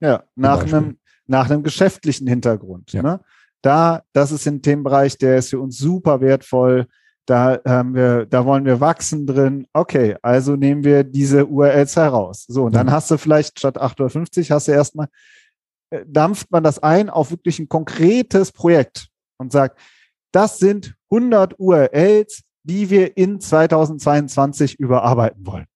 Ja, 0.00 0.22
nach 0.36 0.62
einem, 0.62 0.98
nach 1.26 1.50
einem 1.50 1.64
geschäftlichen 1.64 2.28
Hintergrund. 2.28 2.92
Ja. 2.92 3.02
Ne? 3.02 3.20
Da, 3.62 4.02
das 4.12 4.30
ist 4.30 4.46
ein 4.46 4.62
Themenbereich, 4.62 5.18
der 5.18 5.38
ist 5.38 5.50
für 5.50 5.58
uns 5.58 5.78
super 5.78 6.20
wertvoll. 6.20 6.86
Da 7.26 7.60
haben 7.66 7.94
wir, 7.94 8.24
da 8.24 8.46
wollen 8.46 8.64
wir 8.64 8.80
wachsen 8.80 9.26
drin. 9.26 9.66
Okay, 9.72 10.16
also 10.22 10.54
nehmen 10.54 10.84
wir 10.84 11.02
diese 11.02 11.44
URLs 11.46 11.96
heraus. 11.96 12.44
So, 12.46 12.64
und 12.64 12.74
dann 12.74 12.86
mhm. 12.86 12.92
hast 12.92 13.10
du 13.10 13.18
vielleicht 13.18 13.58
statt 13.58 13.76
850 13.76 14.50
hast 14.50 14.68
du 14.68 14.72
erstmal, 14.72 15.08
äh, 15.90 16.04
dampft 16.06 16.50
man 16.50 16.62
das 16.62 16.78
ein 16.78 17.10
auf 17.10 17.30
wirklich 17.30 17.58
ein 17.58 17.68
konkretes 17.68 18.52
Projekt 18.52 19.08
und 19.38 19.50
sagt, 19.52 19.78
das 20.32 20.58
sind 20.58 20.94
100 21.10 21.58
URLs, 21.58 22.42
die 22.62 22.90
wir 22.90 23.16
in 23.16 23.40
2022 23.40 24.78
überarbeiten 24.78 25.46
wollen. 25.46 25.66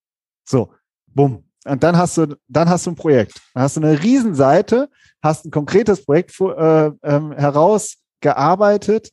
So, 0.47 0.73
bumm. 1.07 1.43
Und 1.65 1.81
dann 1.81 1.97
hast 1.97 2.17
du, 2.17 2.35
dann 2.47 2.69
hast 2.69 2.85
du 2.85 2.91
ein 2.91 2.95
Projekt. 2.95 3.41
Dann 3.53 3.63
hast 3.63 3.77
du 3.77 3.81
eine 3.81 4.01
Riesenseite, 4.03 4.89
hast 5.21 5.45
ein 5.45 5.51
konkretes 5.51 6.05
Projekt 6.05 6.39
äh, 6.39 6.91
ähm, 7.03 7.31
herausgearbeitet, 7.31 9.11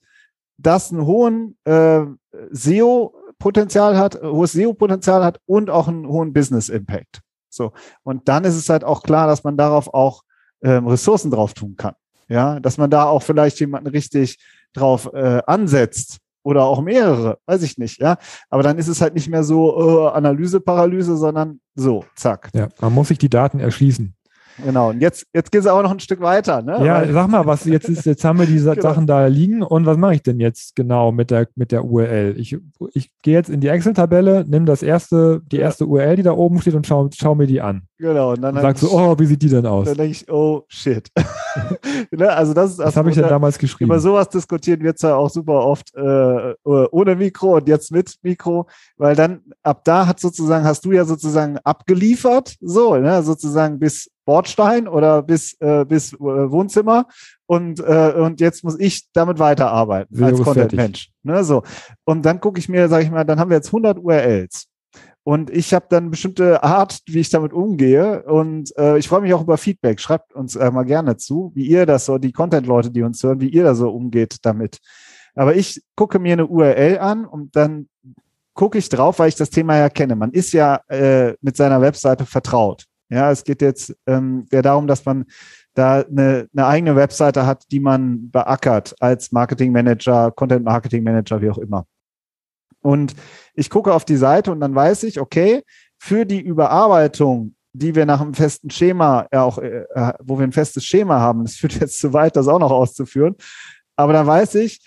das 0.59 0.90
einen 0.90 1.06
hohen 1.06 1.56
äh, 1.64 2.02
SEO-Potenzial 2.50 3.96
hat, 3.96 4.20
hohes 4.20 4.52
SEO-Potenzial 4.52 5.24
hat 5.24 5.38
und 5.46 5.70
auch 5.70 5.88
einen 5.88 6.06
hohen 6.06 6.33
Business-Impact. 6.33 7.20
So. 7.48 7.72
Und 8.02 8.28
dann 8.28 8.44
ist 8.44 8.56
es 8.56 8.68
halt 8.68 8.85
auch 8.85 9.02
klar, 9.02 9.26
dass 9.26 9.44
man 9.44 9.56
darauf 9.56 9.92
auch 9.94 10.22
ähm, 10.62 10.87
Ressourcen 10.87 11.30
drauf 11.30 11.54
tun 11.54 11.76
kann. 11.76 11.94
Ja, 12.28 12.61
dass 12.61 12.78
man 12.78 12.90
da 12.90 13.04
auch 13.06 13.24
vielleicht 13.24 13.59
jemanden 13.59 13.88
richtig 13.88 14.38
drauf 14.72 15.11
äh, 15.12 15.42
ansetzt 15.46 16.18
oder 16.42 16.64
auch 16.64 16.80
mehrere, 16.80 17.38
weiß 17.46 17.62
ich 17.62 17.78
nicht, 17.78 18.00
ja. 18.00 18.16
Aber 18.48 18.62
dann 18.62 18.78
ist 18.78 18.88
es 18.88 19.00
halt 19.00 19.14
nicht 19.14 19.28
mehr 19.28 19.44
so 19.44 20.09
äh, 20.09 20.11
Analyse, 20.12 20.61
Paralyse, 20.61 21.16
sondern 21.16 21.61
so, 21.74 22.04
zack. 22.16 22.48
Ja, 22.54 22.68
man 22.80 22.94
muss 22.94 23.09
sich 23.09 23.18
die 23.18 23.28
Daten 23.28 23.61
erschließen. 23.61 24.14
Genau. 24.64 24.90
Und 24.90 25.00
jetzt, 25.00 25.26
jetzt 25.33 25.50
geht 25.52 25.62
es 25.62 25.66
aber 25.66 25.83
noch 25.83 25.90
ein 25.90 26.00
Stück 26.00 26.20
weiter. 26.20 26.62
Ne? 26.62 26.85
Ja, 26.85 26.96
Weil, 26.96 27.12
sag 27.12 27.28
mal, 27.28 27.46
was 27.46 27.64
jetzt 27.64 27.88
ist, 27.88 28.04
jetzt 28.04 28.24
haben 28.24 28.38
wir 28.38 28.46
diese 28.46 28.70
genau. 28.74 28.83
Sachen 28.83 29.06
da 29.06 29.26
liegen 29.26 29.62
und 29.62 29.87
was 29.87 29.96
mache 29.96 30.14
ich 30.14 30.22
denn 30.22 30.40
jetzt 30.40 30.76
genau 30.76 31.12
mit 31.12 31.30
der, 31.30 31.48
mit 31.54 31.72
der 31.72 31.85
URL? 31.85 32.35
Ich, 32.38 32.56
ich 32.92 33.11
gehe 33.22 33.35
jetzt 33.35 33.50
in 33.50 33.61
die 33.61 33.68
Excel-Tabelle, 33.68 34.44
nehme 34.46 34.66
das 34.66 34.83
erste, 34.83 35.40
die 35.46 35.59
erste 35.59 35.87
URL, 35.87 36.16
die 36.16 36.22
da 36.22 36.33
oben 36.33 36.61
steht 36.61 36.74
und 36.74 36.87
schau, 36.87 37.09
schau 37.14 37.35
mir 37.35 37.46
die 37.46 37.61
an. 37.61 37.83
Genau. 38.00 38.32
Und 38.32 38.40
dann 38.40 38.56
und 38.56 38.62
sagst 38.62 38.82
du, 38.82 38.90
oh, 38.90 39.14
wie 39.18 39.26
sieht 39.26 39.42
die 39.42 39.48
denn 39.50 39.66
aus? 39.66 39.84
Dann 39.84 39.98
denke 39.98 40.12
ich, 40.12 40.30
oh 40.30 40.64
shit. 40.68 41.10
ne? 42.10 42.30
Also 42.30 42.54
das 42.54 42.72
ist 42.72 42.78
Was 42.78 42.96
habe 42.96 43.10
ich 43.10 43.14
denn 43.14 43.28
damals 43.28 43.58
geschrieben? 43.58 43.90
Über 43.90 44.00
sowas 44.00 44.30
diskutieren 44.30 44.80
wir 44.82 44.96
zwar 44.96 45.18
auch 45.18 45.28
super 45.28 45.66
oft 45.66 45.94
äh, 45.94 46.54
ohne 46.64 47.14
Mikro 47.14 47.56
und 47.56 47.68
jetzt 47.68 47.92
mit 47.92 48.16
Mikro, 48.22 48.66
weil 48.96 49.14
dann 49.14 49.42
ab 49.62 49.84
da 49.84 50.06
hat 50.06 50.18
sozusagen, 50.18 50.64
hast 50.64 50.82
du 50.86 50.92
ja 50.92 51.04
sozusagen 51.04 51.58
abgeliefert, 51.58 52.56
so, 52.62 52.96
ne? 52.96 53.22
sozusagen 53.22 53.78
bis 53.78 54.10
Bordstein 54.24 54.88
oder 54.88 55.22
bis, 55.22 55.60
äh, 55.60 55.84
bis 55.84 56.14
äh, 56.14 56.18
Wohnzimmer 56.18 57.06
und, 57.44 57.80
äh, 57.80 58.14
und 58.16 58.40
jetzt 58.40 58.64
muss 58.64 58.78
ich 58.78 59.12
damit 59.12 59.38
weiterarbeiten 59.38 60.16
Video 60.16 60.28
als 60.28 60.40
Content-Mensch. 60.40 61.10
Ne, 61.22 61.44
so. 61.44 61.64
Und 62.04 62.22
dann 62.24 62.40
gucke 62.40 62.58
ich 62.58 62.68
mir, 62.68 62.88
sage 62.88 63.04
ich 63.04 63.10
mal, 63.10 63.24
dann 63.24 63.38
haben 63.38 63.50
wir 63.50 63.56
jetzt 63.56 63.68
100 63.68 63.98
URLs. 63.98 64.69
Und 65.22 65.50
ich 65.50 65.74
habe 65.74 65.87
dann 65.90 66.11
bestimmte 66.11 66.62
Art, 66.62 67.00
wie 67.06 67.20
ich 67.20 67.30
damit 67.30 67.52
umgehe. 67.52 68.22
Und 68.22 68.76
äh, 68.78 68.98
ich 68.98 69.09
freue 69.09 69.20
mich 69.20 69.35
auch 69.35 69.42
über 69.42 69.59
Feedback. 69.59 70.00
Schreibt 70.00 70.35
uns 70.35 70.56
äh, 70.56 70.70
mal 70.70 70.85
gerne 70.85 71.16
zu, 71.16 71.52
wie 71.54 71.66
ihr 71.66 71.85
das 71.87 72.06
so, 72.06 72.18
die 72.18 72.33
Content-Leute, 72.33 72.90
die 72.90 73.02
uns 73.02 73.22
hören, 73.22 73.40
wie 73.40 73.48
ihr 73.48 73.64
da 73.64 73.74
so 73.74 73.90
umgeht 73.90 74.38
damit. 74.42 74.78
Aber 75.35 75.54
ich 75.54 75.83
gucke 75.94 76.18
mir 76.18 76.33
eine 76.33 76.46
URL 76.46 76.98
an 76.98 77.24
und 77.26 77.54
dann 77.54 77.88
gucke 78.54 78.78
ich 78.78 78.88
drauf, 78.88 79.18
weil 79.18 79.28
ich 79.28 79.37
das 79.37 79.50
Thema 79.50 79.76
ja 79.76 79.88
kenne. 79.88 80.16
Man 80.16 80.33
ist 80.33 80.52
ja 80.52 80.80
äh, 80.88 81.35
mit 81.40 81.56
seiner 81.56 81.80
Webseite 81.80 82.26
vertraut. 82.26 82.85
Ja, 83.09 83.30
es 83.30 83.44
geht 83.44 83.61
jetzt 83.61 83.94
ähm, 84.06 84.46
ja 84.52 84.62
darum, 84.62 84.87
dass 84.87 85.04
man 85.04 85.26
da 85.74 86.00
eine, 86.00 86.48
eine 86.54 86.66
eigene 86.66 86.96
Webseite 86.96 87.46
hat, 87.46 87.64
die 87.70 87.80
man 87.80 88.30
beackert 88.30 88.94
als 89.00 89.33
Marketing 89.33 89.72
Manager, 89.72 90.30
Content 90.30 90.64
Marketing 90.64 91.02
Manager, 91.02 91.40
wie 91.40 91.50
auch 91.50 91.59
immer. 91.59 91.87
Und 92.82 93.14
ich 93.54 93.70
gucke 93.70 93.92
auf 93.92 94.04
die 94.04 94.16
Seite 94.16 94.52
und 94.52 94.60
dann 94.60 94.74
weiß 94.74 95.02
ich, 95.04 95.20
okay, 95.20 95.62
für 95.98 96.24
die 96.24 96.40
Überarbeitung, 96.40 97.54
die 97.72 97.94
wir 97.94 98.06
nach 98.06 98.20
einem 98.20 98.34
festen 98.34 98.70
Schema, 98.70 99.26
ja 99.32 99.42
auch, 99.42 99.58
äh, 99.58 99.84
wo 100.20 100.38
wir 100.38 100.44
ein 100.46 100.52
festes 100.52 100.84
Schema 100.84 101.20
haben, 101.20 101.44
das 101.44 101.56
führt 101.56 101.74
jetzt 101.80 101.98
zu 101.98 102.12
weit, 102.12 102.36
das 102.36 102.48
auch 102.48 102.58
noch 102.58 102.70
auszuführen, 102.70 103.36
aber 103.96 104.12
dann 104.12 104.26
weiß 104.26 104.54
ich, 104.56 104.80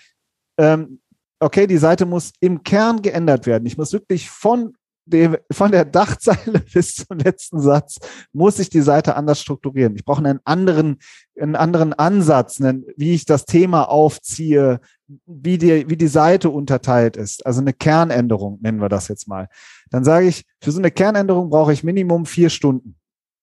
ähm, 0.58 1.00
okay, 1.40 1.66
die 1.66 1.78
Seite 1.78 2.06
muss 2.06 2.32
im 2.40 2.62
Kern 2.62 3.02
geändert 3.02 3.46
werden. 3.46 3.66
Ich 3.66 3.76
muss 3.76 3.92
wirklich 3.92 4.30
von 4.30 4.74
dem, 5.06 5.36
von 5.50 5.70
der 5.70 5.84
Dachzeile 5.84 6.60
bis 6.72 6.94
zum 6.94 7.18
letzten 7.18 7.60
Satz 7.60 7.96
muss 8.32 8.58
ich 8.58 8.70
die 8.70 8.80
Seite 8.80 9.16
anders 9.16 9.40
strukturieren. 9.40 9.94
Ich 9.96 10.04
brauche 10.04 10.24
einen 10.24 10.40
anderen, 10.44 10.98
einen 11.38 11.56
anderen 11.56 11.92
Ansatz, 11.92 12.60
einen, 12.60 12.84
wie 12.96 13.14
ich 13.14 13.24
das 13.24 13.44
Thema 13.44 13.88
aufziehe, 13.88 14.80
wie 15.26 15.58
die, 15.58 15.88
wie 15.88 15.96
die 15.96 16.06
Seite 16.06 16.50
unterteilt 16.50 17.16
ist. 17.16 17.44
Also 17.44 17.60
eine 17.60 17.72
Kernänderung 17.72 18.58
nennen 18.62 18.80
wir 18.80 18.88
das 18.88 19.08
jetzt 19.08 19.28
mal. 19.28 19.48
Dann 19.90 20.04
sage 20.04 20.26
ich, 20.26 20.44
für 20.62 20.72
so 20.72 20.78
eine 20.78 20.90
Kernänderung 20.90 21.50
brauche 21.50 21.72
ich 21.72 21.84
Minimum 21.84 22.26
vier 22.26 22.50
Stunden. 22.50 22.96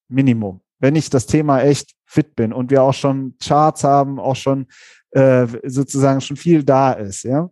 Minimum. 0.07 0.61
Wenn 0.79 0.95
ich 0.95 1.09
das 1.09 1.27
Thema 1.27 1.61
echt 1.61 1.93
fit 2.05 2.35
bin 2.35 2.51
und 2.51 2.71
wir 2.71 2.81
auch 2.81 2.93
schon 2.93 3.35
Charts 3.41 3.83
haben, 3.83 4.19
auch 4.19 4.35
schon 4.35 4.67
äh, 5.11 5.45
sozusagen 5.63 6.21
schon 6.21 6.37
viel 6.37 6.63
da 6.63 6.91
ist, 6.93 7.23
ja. 7.23 7.49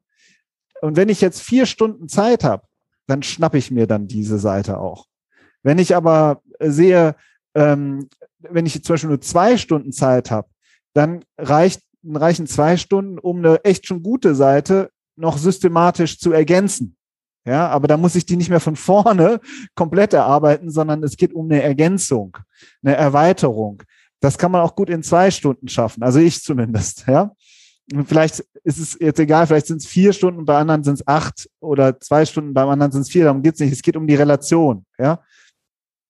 Und 0.82 0.96
wenn 0.96 1.10
ich 1.10 1.22
jetzt 1.22 1.42
vier 1.42 1.66
Stunden 1.66 2.08
Zeit 2.08 2.44
habe, 2.44 2.64
dann 3.10 3.24
schnappe 3.24 3.58
ich 3.58 3.72
mir 3.72 3.88
dann 3.88 4.08
diese 4.08 4.38
Seite 4.38 4.78
auch. 4.78 5.06
Wenn 5.64 5.80
ich 5.80 5.96
aber 5.96 6.42
sehe, 6.60 7.16
ähm, 7.56 8.08
wenn 8.40 8.66
ich 8.66 8.84
zum 8.84 8.94
Beispiel 8.94 9.10
nur 9.10 9.22
zwei 9.22 9.58
Stunden 9.58 9.92
Zeit 9.92 10.32
habe, 10.32 10.48
dann 10.94 11.26
reicht, 11.38 11.82
reichen 12.04 12.48
zwei 12.48 12.78
Stunden, 12.78 13.20
um 13.20 13.40
eine 13.40 13.64
echt 13.64 13.88
schon 13.88 14.04
gute 14.04 14.36
Seite 14.36 14.90
noch 15.16 15.38
systematisch 15.38 16.20
zu 16.20 16.32
ergänzen. 16.32 16.96
Ja, 17.46 17.68
aber 17.70 17.88
da 17.88 17.98
muss 17.98 18.16
ich 18.16 18.26
die 18.26 18.38
nicht 18.38 18.50
mehr 18.50 18.60
von 18.60 18.76
vorne 18.76 19.40
komplett 19.76 20.14
erarbeiten, 20.14 20.70
sondern 20.70 21.04
es 21.04 21.18
geht 21.18 21.34
um 21.34 21.46
eine 21.46 21.62
Ergänzung, 21.64 22.38
eine 22.84 22.96
Erweiterung. 22.96 23.84
Das 24.22 24.38
kann 24.38 24.52
man 24.52 24.62
auch 24.62 24.76
gut 24.76 24.90
in 24.90 25.02
zwei 25.02 25.32
Stunden 25.32 25.68
schaffen. 25.68 26.04
Also 26.04 26.20
ich 26.20 26.44
zumindest, 26.44 27.06
ja 27.08 27.32
vielleicht 28.06 28.40
ist 28.64 28.80
es 28.80 28.98
jetzt 29.00 29.20
egal, 29.20 29.48
vielleicht 29.48 29.68
sind 29.68 29.82
es 29.82 29.88
vier 29.88 30.14
Stunden, 30.14 30.46
bei 30.46 30.58
anderen 30.58 30.84
sind 30.84 30.96
es 30.96 31.08
acht 31.08 31.50
oder 31.60 32.00
zwei 32.00 32.26
Stunden, 32.26 32.54
beim 32.54 32.70
anderen 32.70 32.92
sind 32.92 33.02
es 33.02 33.10
vier, 33.10 33.26
darum 33.26 33.42
geht 33.42 33.56
es 33.56 33.60
nicht. 33.60 33.72
Es 33.72 33.82
geht 33.82 33.98
um 33.98 34.08
die 34.08 34.16
Relation. 34.16 34.86
Ja? 34.98 35.24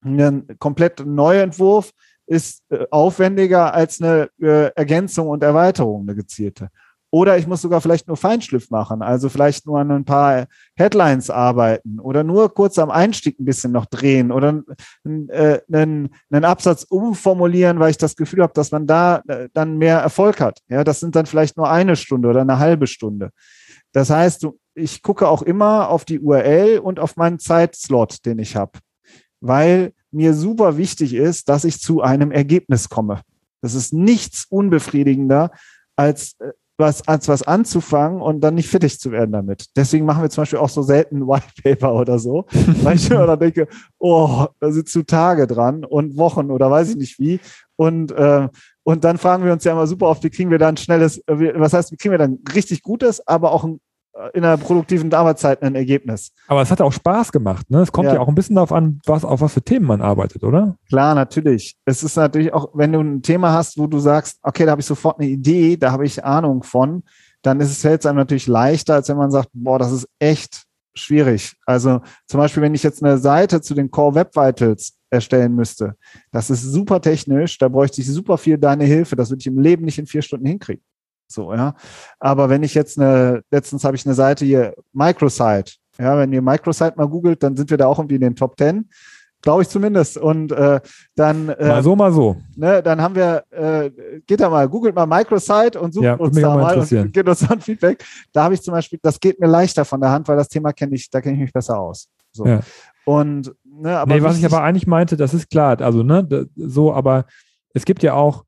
Ein 0.03 0.47
komplett 0.59 1.05
Neuentwurf 1.05 1.91
ist 2.25 2.63
äh, 2.69 2.85
aufwendiger 2.91 3.73
als 3.73 4.01
eine 4.01 4.29
äh, 4.39 4.71
Ergänzung 4.75 5.29
und 5.29 5.43
Erweiterung, 5.43 6.01
eine 6.01 6.15
gezielte. 6.15 6.69
Oder 7.11 7.37
ich 7.37 7.47
muss 7.47 7.61
sogar 7.61 7.81
vielleicht 7.81 8.07
nur 8.07 8.17
Feinschliff 8.17 8.69
machen, 8.69 9.01
also 9.01 9.29
vielleicht 9.29 9.65
nur 9.65 9.79
an 9.79 9.91
ein 9.91 10.05
paar 10.05 10.45
Headlines 10.75 11.31
arbeiten 11.31 11.99
oder 11.99 12.23
nur 12.23 12.53
kurz 12.53 12.77
am 12.77 12.91
Einstieg 12.91 13.39
ein 13.39 13.45
bisschen 13.45 13.71
noch 13.71 13.87
drehen 13.87 14.31
oder 14.31 14.61
äh, 15.05 15.59
einen, 15.73 16.09
einen 16.29 16.45
Absatz 16.45 16.83
umformulieren, 16.83 17.79
weil 17.79 17.89
ich 17.89 17.97
das 17.97 18.15
Gefühl 18.15 18.43
habe, 18.43 18.53
dass 18.53 18.71
man 18.71 18.85
da 18.85 19.23
äh, 19.27 19.49
dann 19.53 19.77
mehr 19.77 19.97
Erfolg 19.99 20.39
hat. 20.39 20.59
Ja, 20.69 20.83
das 20.83 20.99
sind 20.99 21.15
dann 21.15 21.25
vielleicht 21.25 21.57
nur 21.57 21.69
eine 21.69 21.95
Stunde 21.95 22.29
oder 22.29 22.41
eine 22.41 22.59
halbe 22.59 22.85
Stunde. 22.85 23.31
Das 23.91 24.11
heißt, 24.11 24.47
ich 24.75 25.01
gucke 25.01 25.27
auch 25.27 25.41
immer 25.41 25.89
auf 25.89 26.05
die 26.05 26.19
URL 26.19 26.77
und 26.77 26.99
auf 26.99 27.15
meinen 27.15 27.39
Zeitslot, 27.39 28.23
den 28.25 28.37
ich 28.37 28.55
habe, 28.55 28.73
weil 29.41 29.93
mir 30.11 30.35
super 30.35 30.77
wichtig 30.77 31.15
ist, 31.15 31.49
dass 31.49 31.63
ich 31.63 31.81
zu 31.81 32.01
einem 32.01 32.31
Ergebnis 32.31 32.89
komme. 32.89 33.21
Das 33.61 33.73
ist 33.73 33.93
nichts 33.93 34.45
unbefriedigender, 34.49 35.51
als 35.95 36.35
äh, 36.39 36.51
was, 36.79 37.07
als 37.07 37.27
was 37.27 37.43
anzufangen 37.43 38.21
und 38.21 38.41
dann 38.41 38.55
nicht 38.55 38.69
fertig 38.69 38.99
zu 38.99 39.11
werden 39.11 39.31
damit. 39.31 39.67
Deswegen 39.75 40.05
machen 40.05 40.23
wir 40.23 40.29
zum 40.29 40.43
Beispiel 40.43 40.59
auch 40.59 40.69
so 40.69 40.81
selten 40.81 41.21
White 41.27 41.61
Paper 41.61 41.93
oder 41.93 42.19
so, 42.19 42.45
weil 42.83 42.95
ich 42.95 43.09
immer 43.11 43.27
dann 43.27 43.39
denke, 43.39 43.67
oh, 43.99 44.47
da 44.59 44.71
sind 44.71 44.87
zu 44.89 45.03
Tage 45.03 45.45
dran 45.45 45.83
und 45.83 46.17
Wochen 46.17 46.49
oder 46.51 46.71
weiß 46.71 46.91
ich 46.91 46.95
nicht 46.95 47.19
wie. 47.19 47.39
Und, 47.75 48.11
äh, 48.11 48.47
und 48.83 49.03
dann 49.03 49.17
fragen 49.17 49.45
wir 49.45 49.53
uns 49.53 49.63
ja 49.63 49.73
immer 49.73 49.87
super 49.87 50.07
oft, 50.07 50.23
wie 50.23 50.29
kriegen 50.29 50.51
wir 50.51 50.57
dann 50.57 50.77
schnelles, 50.77 51.19
äh, 51.27 51.53
was 51.55 51.73
heißt, 51.73 51.91
wie 51.91 51.97
kriegen 51.97 52.11
wir 52.11 52.17
dann 52.17 52.39
richtig 52.53 52.81
Gutes, 52.81 53.25
aber 53.27 53.51
auch 53.51 53.63
ein 53.63 53.79
in 54.33 54.43
einer 54.43 54.57
produktiven 54.57 55.13
Arbeitszeit 55.13 55.61
ein 55.63 55.75
Ergebnis. 55.75 56.31
Aber 56.47 56.61
es 56.61 56.71
hat 56.71 56.81
auch 56.81 56.91
Spaß 56.91 57.31
gemacht. 57.31 57.69
Ne? 57.69 57.81
Es 57.81 57.91
kommt 57.91 58.07
ja. 58.07 58.15
ja. 58.15 58.19
auch 58.19 58.27
ein 58.27 58.35
bisschen 58.35 58.55
darauf 58.55 58.71
an, 58.71 58.99
was, 59.05 59.23
auf 59.23 59.41
was 59.41 59.53
für 59.53 59.61
Themen 59.61 59.85
man 59.85 60.01
arbeitet, 60.01 60.43
oder? 60.43 60.75
Klar, 60.87 61.15
natürlich. 61.15 61.77
Es 61.85 62.03
ist 62.03 62.15
natürlich 62.15 62.53
auch, 62.53 62.69
wenn 62.73 62.91
du 62.91 62.99
ein 62.99 63.21
Thema 63.21 63.53
hast, 63.53 63.77
wo 63.77 63.87
du 63.87 63.99
sagst, 63.99 64.39
okay, 64.43 64.65
da 64.65 64.71
habe 64.71 64.81
ich 64.81 64.87
sofort 64.87 65.19
eine 65.19 65.29
Idee, 65.29 65.77
da 65.77 65.91
habe 65.91 66.05
ich 66.05 66.23
Ahnung 66.23 66.63
von, 66.63 67.03
dann 67.41 67.59
ist 67.61 67.71
es 67.71 67.81
fällt 67.81 68.01
es 68.01 68.05
einem 68.05 68.17
natürlich 68.17 68.47
leichter, 68.47 68.95
als 68.95 69.09
wenn 69.09 69.17
man 69.17 69.31
sagt, 69.31 69.49
boah, 69.53 69.79
das 69.79 69.91
ist 69.91 70.07
echt 70.19 70.63
schwierig. 70.93 71.55
Also 71.65 72.01
zum 72.27 72.39
Beispiel, 72.39 72.61
wenn 72.61 72.75
ich 72.75 72.83
jetzt 72.83 73.03
eine 73.03 73.17
Seite 73.17 73.61
zu 73.61 73.73
den 73.73 73.89
Core 73.89 74.15
Web 74.15 74.35
Vitals 74.35 74.97
erstellen 75.09 75.55
müsste, 75.55 75.95
das 76.31 76.49
ist 76.49 76.63
super 76.63 77.01
technisch, 77.01 77.57
da 77.57 77.67
bräuchte 77.67 78.01
ich 78.01 78.07
super 78.07 78.37
viel 78.37 78.57
deine 78.57 78.83
Hilfe. 78.83 79.15
Das 79.15 79.29
würde 79.29 79.39
ich 79.39 79.47
im 79.47 79.59
Leben 79.59 79.85
nicht 79.85 79.97
in 79.97 80.07
vier 80.07 80.21
Stunden 80.21 80.45
hinkriegen. 80.45 80.83
So, 81.31 81.53
ja. 81.53 81.75
Aber 82.19 82.49
wenn 82.49 82.63
ich 82.63 82.73
jetzt 82.73 82.99
eine, 82.99 83.43
letztens 83.51 83.83
habe 83.83 83.95
ich 83.95 84.05
eine 84.05 84.15
Seite 84.15 84.45
hier, 84.45 84.73
Microsite. 84.93 85.73
Ja, 85.99 86.17
wenn 86.17 86.33
ihr 86.33 86.41
Microsite 86.41 86.93
mal 86.95 87.07
googelt, 87.07 87.43
dann 87.43 87.55
sind 87.55 87.69
wir 87.69 87.77
da 87.77 87.85
auch 87.85 87.99
irgendwie 87.99 88.15
in 88.15 88.21
den 88.21 88.35
Top 88.35 88.57
10. 88.57 88.89
Glaube 89.41 89.61
ich 89.61 89.69
zumindest. 89.69 90.17
Und 90.17 90.51
äh, 90.51 90.81
dann. 91.15 91.49
Äh, 91.49 91.67
mal 91.67 91.83
so, 91.83 91.95
mal 91.95 92.11
so. 92.11 92.37
Ne, 92.55 92.81
dann 92.83 93.01
haben 93.01 93.15
wir, 93.15 93.43
äh, 93.51 93.89
geht 94.25 94.39
da 94.41 94.49
mal, 94.49 94.67
googelt 94.67 94.95
mal 94.95 95.05
Microsite 95.05 95.79
und 95.79 95.93
sucht 95.93 96.03
ja, 96.03 96.15
uns 96.15 96.39
da 96.39 96.57
mal 96.57 96.79
und 96.79 97.13
gibt 97.13 97.29
uns 97.29 97.39
dann 97.39 97.61
Feedback. 97.61 98.03
Da 98.33 98.43
habe 98.43 98.53
ich 98.53 98.61
zum 98.61 98.73
Beispiel, 98.73 98.99
das 99.01 99.19
geht 99.19 99.39
mir 99.39 99.47
leichter 99.47 99.85
von 99.85 100.01
der 100.01 100.09
Hand, 100.09 100.27
weil 100.27 100.35
das 100.35 100.49
Thema 100.49 100.73
kenne 100.73 100.95
ich, 100.95 101.09
da 101.09 101.21
kenne 101.21 101.35
ich 101.35 101.41
mich 101.41 101.53
besser 101.53 101.79
aus. 101.79 102.09
So. 102.31 102.45
Ja. 102.45 102.61
Und, 103.05 103.53
ne, 103.63 103.97
aber. 103.97 104.13
Nee, 104.13 104.23
was 104.23 104.37
ich 104.37 104.45
aber 104.45 104.61
eigentlich 104.61 104.87
meinte, 104.87 105.15
das 105.15 105.33
ist 105.33 105.49
klar, 105.49 105.79
also, 105.81 106.03
ne, 106.03 106.47
so, 106.55 106.93
aber 106.93 107.25
es 107.73 107.85
gibt 107.85 108.03
ja 108.03 108.15
auch 108.15 108.43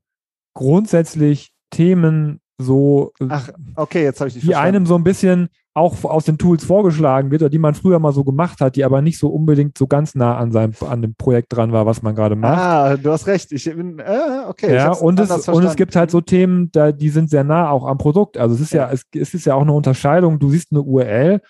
grundsätzlich 0.54 1.54
Themen, 1.70 2.40
so, 2.62 3.12
Ach, 3.28 3.50
okay, 3.76 4.04
jetzt 4.04 4.19
habe 4.19 4.30
ich 4.30 4.36
die 4.36 4.41
Die 4.41 4.56
einem 4.56 4.86
so 4.86 4.95
ein 4.95 5.04
bisschen 5.04 5.50
auch 5.74 6.04
aus 6.04 6.26
den 6.26 6.38
Tools 6.38 6.65
vorgeschlagen 6.65 7.32
wird 7.32 7.43
oder 7.43 7.50
die 7.50 7.58
man 7.58 7.76
früher 7.76 7.97
mal 8.00 8.12
so 8.12 8.26
gemacht 8.26 8.60
hat, 8.60 8.76
die 8.76 8.84
aber 8.84 9.02
nicht 9.02 9.17
so 9.17 9.30
unbedingt 9.30 9.78
so 9.78 9.88
ganz 9.88 10.15
nah 10.15 10.38
an 10.38 10.52
seinem 10.52 10.74
an 10.82 11.02
dem 11.02 11.15
Projekt 11.15 11.54
dran 11.54 11.71
war, 11.71 11.86
was 11.86 12.02
man 12.02 12.13
gerade 12.13 12.36
macht. 12.36 12.60
Ah, 12.60 12.97
du 12.97 13.10
hast 13.10 13.26
recht. 13.28 13.54
Ich 13.54 13.63
bin 13.63 14.00
äh, 14.00 14.43
okay. 14.47 14.76
Ja, 14.76 14.91
und 14.91 15.19
es, 15.19 15.47
und 15.47 15.63
es 15.63 15.78
gibt 15.78 15.95
halt 15.95 16.12
so 16.12 16.19
Themen, 16.19 16.71
da, 16.74 16.91
die 16.91 17.10
sind 17.10 17.30
sehr 17.30 17.45
nah 17.45 17.69
auch 17.69 17.86
am 17.86 17.97
Produkt. 17.97 18.38
Also 18.38 18.56
es 18.56 18.62
ist 18.62 18.74
ja, 18.74 18.88
ja 18.88 18.91
es, 18.91 19.06
es 19.15 19.34
ist 19.34 19.45
ja 19.45 19.56
auch 19.56 19.62
eine 19.62 19.71
Unterscheidung. 19.71 20.39
Du 20.39 20.50
siehst 20.50 20.71
eine 20.71 20.82
URL 20.82 21.41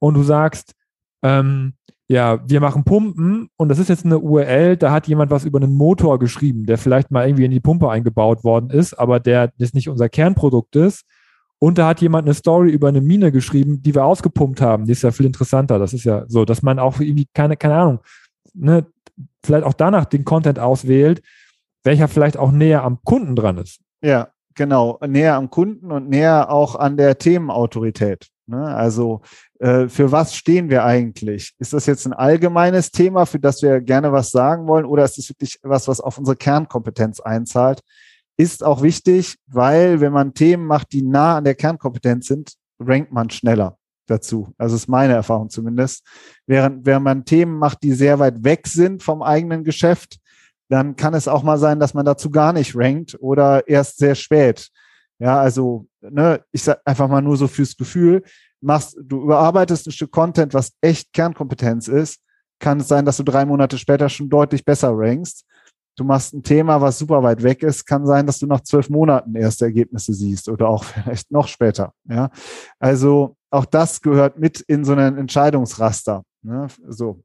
und 0.00 0.14
du 0.14 0.22
sagst, 0.22 0.72
ähm, 1.22 1.72
ja, 2.08 2.40
wir 2.48 2.60
machen 2.60 2.84
Pumpen 2.84 3.48
und 3.56 3.68
das 3.68 3.78
ist 3.78 3.88
jetzt 3.88 4.04
eine 4.04 4.20
URL, 4.20 4.76
da 4.76 4.92
hat 4.92 5.08
jemand 5.08 5.30
was 5.30 5.44
über 5.44 5.58
einen 5.60 5.74
Motor 5.74 6.18
geschrieben, 6.18 6.64
der 6.64 6.78
vielleicht 6.78 7.10
mal 7.10 7.26
irgendwie 7.26 7.46
in 7.46 7.50
die 7.50 7.60
Pumpe 7.60 7.90
eingebaut 7.90 8.44
worden 8.44 8.70
ist, 8.70 8.94
aber 8.94 9.18
der 9.18 9.52
das 9.58 9.74
nicht 9.74 9.88
unser 9.88 10.08
Kernprodukt 10.08 10.76
ist. 10.76 11.04
Und 11.58 11.78
da 11.78 11.88
hat 11.88 12.02
jemand 12.02 12.26
eine 12.26 12.34
Story 12.34 12.70
über 12.70 12.88
eine 12.88 13.00
Mine 13.00 13.32
geschrieben, 13.32 13.82
die 13.82 13.94
wir 13.94 14.04
ausgepumpt 14.04 14.60
haben. 14.60 14.84
Die 14.84 14.92
ist 14.92 15.02
ja 15.02 15.10
viel 15.10 15.26
interessanter. 15.26 15.78
Das 15.78 15.94
ist 15.94 16.04
ja 16.04 16.26
so, 16.28 16.44
dass 16.44 16.62
man 16.62 16.78
auch 16.78 17.00
irgendwie 17.00 17.26
keine, 17.32 17.56
keine 17.56 17.74
Ahnung, 17.74 18.00
ne, 18.52 18.86
vielleicht 19.42 19.64
auch 19.64 19.72
danach 19.72 20.04
den 20.04 20.24
Content 20.24 20.58
auswählt. 20.58 21.22
welcher 21.82 22.08
vielleicht 22.08 22.36
auch 22.36 22.50
näher 22.50 22.82
am 22.82 22.98
Kunden 23.04 23.36
dran 23.36 23.58
ist. 23.58 23.80
Ja, 24.02 24.28
genau. 24.54 24.98
Näher 25.06 25.36
am 25.36 25.50
Kunden 25.50 25.92
und 25.92 26.08
näher 26.08 26.50
auch 26.50 26.74
an 26.74 26.96
der 26.96 27.16
Themenautorität. 27.16 28.28
Ne? 28.46 28.62
Also 28.62 29.22
für 29.58 30.12
was 30.12 30.34
stehen 30.34 30.68
wir 30.68 30.84
eigentlich? 30.84 31.54
Ist 31.58 31.72
das 31.72 31.86
jetzt 31.86 32.06
ein 32.06 32.12
allgemeines 32.12 32.90
Thema, 32.90 33.24
für 33.24 33.38
das 33.38 33.62
wir 33.62 33.80
gerne 33.80 34.12
was 34.12 34.30
sagen 34.30 34.66
wollen, 34.66 34.84
oder 34.84 35.04
ist 35.04 35.18
es 35.18 35.30
wirklich 35.30 35.58
was, 35.62 35.88
was 35.88 36.00
auf 36.00 36.18
unsere 36.18 36.36
Kernkompetenz 36.36 37.20
einzahlt? 37.20 37.80
Ist 38.36 38.62
auch 38.62 38.82
wichtig, 38.82 39.38
weil 39.46 40.00
wenn 40.00 40.12
man 40.12 40.34
Themen 40.34 40.66
macht, 40.66 40.92
die 40.92 41.02
nah 41.02 41.38
an 41.38 41.44
der 41.44 41.54
Kernkompetenz 41.54 42.26
sind, 42.26 42.52
rankt 42.78 43.12
man 43.12 43.30
schneller 43.30 43.78
dazu. 44.06 44.52
Also 44.58 44.76
ist 44.76 44.88
meine 44.88 45.14
Erfahrung 45.14 45.48
zumindest. 45.48 46.04
Während, 46.46 46.84
wenn 46.86 47.02
man 47.02 47.24
Themen 47.24 47.58
macht, 47.58 47.82
die 47.82 47.92
sehr 47.92 48.18
weit 48.18 48.44
weg 48.44 48.66
sind 48.66 49.02
vom 49.02 49.22
eigenen 49.22 49.64
Geschäft, 49.64 50.18
dann 50.68 50.96
kann 50.96 51.14
es 51.14 51.28
auch 51.28 51.42
mal 51.42 51.58
sein, 51.58 51.80
dass 51.80 51.94
man 51.94 52.04
dazu 52.04 52.30
gar 52.30 52.52
nicht 52.52 52.74
rankt 52.76 53.16
oder 53.20 53.66
erst 53.68 53.98
sehr 53.98 54.14
spät. 54.14 54.68
Ja, 55.18 55.40
also, 55.40 55.86
ne, 56.02 56.42
ich 56.52 56.62
sag 56.62 56.80
einfach 56.84 57.08
mal 57.08 57.22
nur 57.22 57.36
so 57.36 57.48
fürs 57.48 57.76
Gefühl, 57.76 58.22
machst, 58.66 58.96
du 59.00 59.22
überarbeitest 59.22 59.86
ein 59.86 59.92
Stück 59.92 60.10
Content, 60.10 60.52
was 60.52 60.72
echt 60.80 61.12
Kernkompetenz 61.12 61.88
ist, 61.88 62.20
kann 62.58 62.80
es 62.80 62.88
sein, 62.88 63.04
dass 63.04 63.16
du 63.16 63.22
drei 63.22 63.44
Monate 63.44 63.78
später 63.78 64.08
schon 64.08 64.28
deutlich 64.28 64.64
besser 64.64 64.90
rankst. 64.92 65.44
Du 65.96 66.04
machst 66.04 66.34
ein 66.34 66.42
Thema, 66.42 66.80
was 66.80 66.98
super 66.98 67.22
weit 67.22 67.42
weg 67.42 67.62
ist, 67.62 67.86
kann 67.86 68.06
sein, 68.06 68.26
dass 68.26 68.38
du 68.38 68.46
nach 68.46 68.60
zwölf 68.60 68.90
Monaten 68.90 69.34
erste 69.34 69.66
Ergebnisse 69.66 70.12
siehst 70.12 70.48
oder 70.48 70.68
auch 70.68 70.84
vielleicht 70.84 71.30
noch 71.30 71.48
später. 71.48 71.92
Ja, 72.04 72.30
also 72.78 73.36
auch 73.50 73.64
das 73.64 74.02
gehört 74.02 74.38
mit 74.38 74.60
in 74.60 74.84
so 74.84 74.92
einen 74.92 75.16
Entscheidungsraster. 75.16 76.22
Ne? 76.42 76.66
So. 76.88 77.22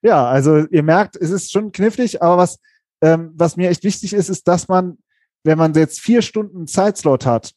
Ja, 0.00 0.26
also 0.26 0.66
ihr 0.66 0.82
merkt, 0.82 1.16
es 1.16 1.30
ist 1.30 1.50
schon 1.50 1.72
knifflig, 1.72 2.22
aber 2.22 2.38
was, 2.38 2.58
ähm, 3.02 3.32
was 3.34 3.56
mir 3.56 3.68
echt 3.68 3.84
wichtig 3.84 4.12
ist, 4.12 4.30
ist, 4.30 4.46
dass 4.46 4.68
man, 4.68 4.98
wenn 5.44 5.58
man 5.58 5.74
jetzt 5.74 6.00
vier 6.00 6.22
Stunden 6.22 6.66
Zeitslot 6.66 7.26
hat, 7.26 7.52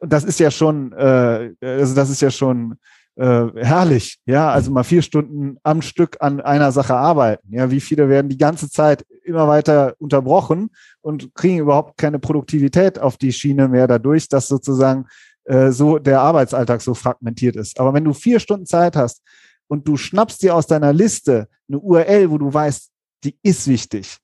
das 0.00 0.24
ist 0.24 0.40
ja 0.40 0.50
schon, 0.50 0.92
äh, 0.92 1.52
also 1.60 1.94
das 1.94 2.10
ist 2.10 2.22
ja 2.22 2.30
schon 2.30 2.76
äh, 3.16 3.46
herrlich, 3.56 4.18
ja, 4.24 4.50
also 4.50 4.70
mal 4.70 4.84
vier 4.84 5.02
Stunden 5.02 5.58
am 5.62 5.82
Stück 5.82 6.16
an 6.20 6.40
einer 6.40 6.72
Sache 6.72 6.94
arbeiten. 6.94 7.52
Ja, 7.52 7.70
wie 7.70 7.80
viele 7.80 8.08
werden 8.08 8.28
die 8.28 8.38
ganze 8.38 8.70
Zeit 8.70 9.04
immer 9.24 9.48
weiter 9.48 9.94
unterbrochen 9.98 10.70
und 11.00 11.34
kriegen 11.34 11.58
überhaupt 11.58 11.98
keine 11.98 12.18
Produktivität 12.18 12.98
auf 12.98 13.16
die 13.16 13.32
Schiene 13.32 13.68
mehr 13.68 13.86
dadurch, 13.86 14.28
dass 14.28 14.48
sozusagen 14.48 15.06
äh, 15.44 15.70
so 15.70 15.98
der 15.98 16.20
Arbeitsalltag 16.20 16.80
so 16.80 16.94
fragmentiert 16.94 17.56
ist. 17.56 17.78
Aber 17.80 17.92
wenn 17.92 18.04
du 18.04 18.12
vier 18.12 18.40
Stunden 18.40 18.66
Zeit 18.66 18.96
hast 18.96 19.22
und 19.68 19.86
du 19.86 19.96
schnappst 19.96 20.42
dir 20.42 20.54
aus 20.54 20.66
deiner 20.66 20.92
Liste 20.92 21.48
eine 21.68 21.78
URL, 21.78 22.30
wo 22.30 22.38
du 22.38 22.52
weißt, 22.52 22.90
die 23.24 23.36
ist 23.42 23.66
wichtig, 23.68 24.18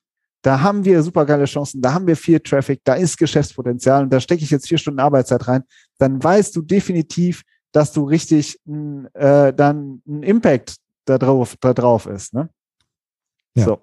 da 0.46 0.61
haben 0.61 0.85
wir 0.85 1.02
super 1.02 1.26
geile 1.26 1.44
Chancen, 1.46 1.82
da 1.82 1.92
haben 1.92 2.06
wir 2.06 2.16
viel 2.16 2.38
Traffic, 2.38 2.80
da 2.85 2.94
ist 2.94 3.18
Geschäftspotenzial 3.18 4.04
und 4.04 4.12
da 4.12 4.20
stecke 4.20 4.44
ich 4.44 4.50
jetzt 4.50 4.68
vier 4.68 4.78
Stunden 4.78 5.00
Arbeitszeit 5.00 5.48
rein, 5.48 5.64
dann 5.98 6.22
weißt 6.22 6.54
du 6.54 6.62
definitiv, 6.62 7.42
dass 7.72 7.92
du 7.92 8.04
richtig 8.04 8.61
äh, 8.64 9.52
dann 9.52 10.02
ein 10.06 10.22
Impact 10.22 10.76
da 11.04 11.18
drauf, 11.18 11.56
da 11.61 11.74
drauf 11.74 12.06
ist. 12.06 12.32
Ne? 12.32 12.48
Ja. 13.56 13.64
So. 13.64 13.82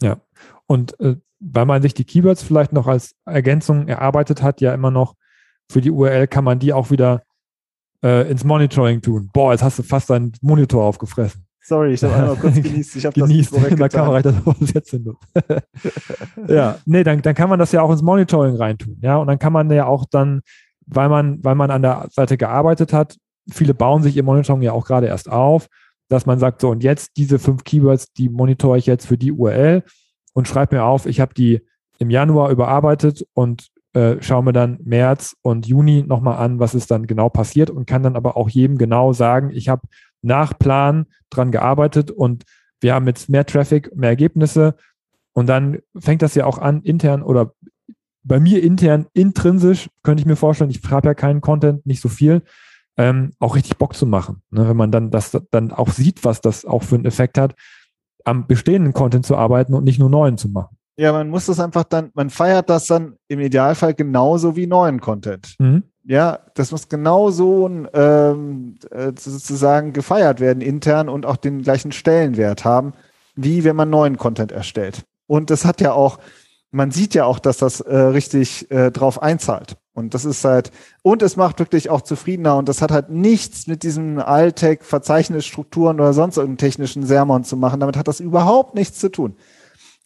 Ja. 0.00 0.20
Und 0.66 0.98
äh, 1.00 1.16
weil 1.38 1.66
man 1.66 1.82
sich 1.82 1.92
die 1.92 2.04
Keywords 2.04 2.42
vielleicht 2.42 2.72
noch 2.72 2.86
als 2.86 3.14
Ergänzung 3.26 3.88
erarbeitet 3.88 4.42
hat, 4.42 4.62
ja 4.62 4.72
immer 4.72 4.90
noch 4.90 5.16
für 5.70 5.82
die 5.82 5.90
URL 5.90 6.28
kann 6.28 6.44
man 6.44 6.58
die 6.58 6.72
auch 6.72 6.90
wieder 6.90 7.24
äh, 8.02 8.30
ins 8.30 8.44
Monitoring 8.44 9.02
tun. 9.02 9.28
Boah, 9.34 9.52
jetzt 9.52 9.62
hast 9.62 9.78
du 9.78 9.82
fast 9.82 10.08
deinen 10.08 10.32
Monitor 10.40 10.82
aufgefressen. 10.82 11.46
Sorry, 11.62 11.92
ich 11.92 12.02
habe 12.02 12.14
einmal 12.14 12.36
kurz 12.36 12.54
genießt. 12.62 12.96
Ich 12.96 13.06
habe 13.06 13.20
das 13.20 13.28
nicht 13.28 13.52
in 13.52 13.76
der 13.76 13.88
Kamera 13.88 14.22
das 14.22 14.34
jetzt 14.72 14.90
hin. 14.90 15.14
ja, 16.48 16.78
nee, 16.86 17.04
dann, 17.04 17.22
dann 17.22 17.34
kann 17.34 17.50
man 17.50 17.58
das 17.58 17.72
ja 17.72 17.82
auch 17.82 17.90
ins 17.90 18.02
Monitoring 18.02 18.56
reintun. 18.56 18.98
Ja, 19.02 19.16
und 19.16 19.26
dann 19.26 19.38
kann 19.38 19.52
man 19.52 19.70
ja 19.70 19.86
auch 19.86 20.06
dann, 20.10 20.40
weil 20.86 21.08
man, 21.08 21.44
weil 21.44 21.54
man 21.54 21.70
an 21.70 21.82
der 21.82 22.08
Seite 22.10 22.36
gearbeitet 22.36 22.92
hat, 22.92 23.16
viele 23.50 23.74
bauen 23.74 24.02
sich 24.02 24.16
ihr 24.16 24.22
Monitoring 24.22 24.62
ja 24.62 24.72
auch 24.72 24.86
gerade 24.86 25.06
erst 25.06 25.30
auf, 25.30 25.68
dass 26.08 26.26
man 26.26 26.38
sagt, 26.38 26.60
so 26.60 26.70
und 26.70 26.82
jetzt 26.82 27.16
diese 27.16 27.38
fünf 27.38 27.64
Keywords, 27.64 28.12
die 28.12 28.28
monitore 28.28 28.78
ich 28.78 28.86
jetzt 28.86 29.06
für 29.06 29.18
die 29.18 29.32
URL 29.32 29.84
und 30.32 30.48
schreibe 30.48 30.76
mir 30.76 30.84
auf, 30.84 31.06
ich 31.06 31.20
habe 31.20 31.34
die 31.34 31.60
im 31.98 32.10
Januar 32.10 32.50
überarbeitet 32.50 33.26
und 33.34 33.68
äh, 33.92 34.16
schaue 34.20 34.44
mir 34.44 34.52
dann 34.52 34.78
März 34.84 35.36
und 35.42 35.66
Juni 35.66 36.04
nochmal 36.06 36.38
an, 36.38 36.58
was 36.58 36.74
ist 36.74 36.90
dann 36.90 37.06
genau 37.06 37.28
passiert 37.28 37.70
und 37.70 37.86
kann 37.86 38.02
dann 38.02 38.16
aber 38.16 38.36
auch 38.36 38.48
jedem 38.48 38.78
genau 38.78 39.12
sagen, 39.12 39.50
ich 39.50 39.68
habe 39.68 39.82
nach 40.22 40.58
Plan 40.58 41.06
dran 41.30 41.50
gearbeitet 41.50 42.10
und 42.10 42.44
wir 42.80 42.94
haben 42.94 43.06
jetzt 43.06 43.28
mehr 43.28 43.46
Traffic, 43.46 43.94
mehr 43.96 44.10
Ergebnisse 44.10 44.74
und 45.32 45.48
dann 45.48 45.78
fängt 45.98 46.22
das 46.22 46.34
ja 46.34 46.46
auch 46.46 46.58
an, 46.58 46.82
intern 46.82 47.22
oder 47.22 47.54
bei 48.22 48.38
mir 48.38 48.62
intern, 48.62 49.06
intrinsisch, 49.12 49.88
könnte 50.02 50.20
ich 50.20 50.26
mir 50.26 50.36
vorstellen, 50.36 50.70
ich 50.70 50.80
schreibe 50.80 51.08
ja 51.08 51.14
keinen 51.14 51.40
Content, 51.40 51.86
nicht 51.86 52.02
so 52.02 52.08
viel, 52.08 52.42
ähm, 52.96 53.32
auch 53.38 53.56
richtig 53.56 53.78
Bock 53.78 53.94
zu 53.94 54.06
machen. 54.06 54.42
Ne? 54.50 54.68
Wenn 54.68 54.76
man 54.76 54.92
dann 54.92 55.10
das 55.10 55.36
dann 55.50 55.72
auch 55.72 55.88
sieht, 55.88 56.24
was 56.24 56.40
das 56.40 56.64
auch 56.64 56.82
für 56.82 56.96
einen 56.96 57.06
Effekt 57.06 57.38
hat, 57.38 57.54
am 58.24 58.46
bestehenden 58.46 58.92
Content 58.92 59.24
zu 59.24 59.36
arbeiten 59.36 59.74
und 59.74 59.84
nicht 59.84 59.98
nur 59.98 60.10
neuen 60.10 60.36
zu 60.36 60.48
machen. 60.48 60.76
Ja, 60.98 61.12
man 61.12 61.30
muss 61.30 61.46
das 61.46 61.60
einfach 61.60 61.84
dann, 61.84 62.10
man 62.12 62.28
feiert 62.28 62.68
das 62.68 62.86
dann 62.86 63.16
im 63.28 63.40
Idealfall 63.40 63.94
genauso 63.94 64.54
wie 64.56 64.66
neuen 64.66 65.00
Content. 65.00 65.54
Mhm. 65.58 65.84
Ja, 66.04 66.40
das 66.54 66.72
muss 66.72 66.88
genauso 66.88 67.68
ähm, 67.68 68.76
äh, 68.90 69.12
sozusagen 69.18 69.92
gefeiert 69.92 70.40
werden 70.40 70.62
intern 70.62 71.08
und 71.08 71.26
auch 71.26 71.36
den 71.36 71.62
gleichen 71.62 71.92
Stellenwert 71.92 72.64
haben, 72.64 72.94
wie 73.36 73.64
wenn 73.64 73.76
man 73.76 73.90
neuen 73.90 74.16
Content 74.16 74.50
erstellt. 74.50 75.04
Und 75.26 75.50
das 75.50 75.64
hat 75.64 75.80
ja 75.80 75.92
auch, 75.92 76.18
man 76.70 76.90
sieht 76.90 77.14
ja 77.14 77.24
auch, 77.26 77.38
dass 77.38 77.58
das 77.58 77.80
äh, 77.80 77.96
richtig 77.96 78.70
äh, 78.70 78.90
drauf 78.90 79.22
einzahlt. 79.22 79.76
Und 79.92 80.14
das 80.14 80.24
ist 80.24 80.44
halt, 80.44 80.70
und 81.02 81.22
es 81.22 81.36
macht 81.36 81.58
wirklich 81.58 81.90
auch 81.90 82.00
zufriedener 82.00 82.56
und 82.56 82.68
das 82.68 82.80
hat 82.80 82.90
halt 82.90 83.10
nichts 83.10 83.66
mit 83.66 83.82
diesem 83.82 84.18
Alltag, 84.18 84.84
Verzeichnisstrukturen 84.84 86.00
oder 86.00 86.14
sonst 86.14 86.38
irgendeinem 86.38 86.58
technischen 86.58 87.04
Sermon 87.04 87.44
zu 87.44 87.56
machen. 87.56 87.80
Damit 87.80 87.96
hat 87.96 88.08
das 88.08 88.20
überhaupt 88.20 88.74
nichts 88.74 88.98
zu 88.98 89.10
tun. 89.10 89.36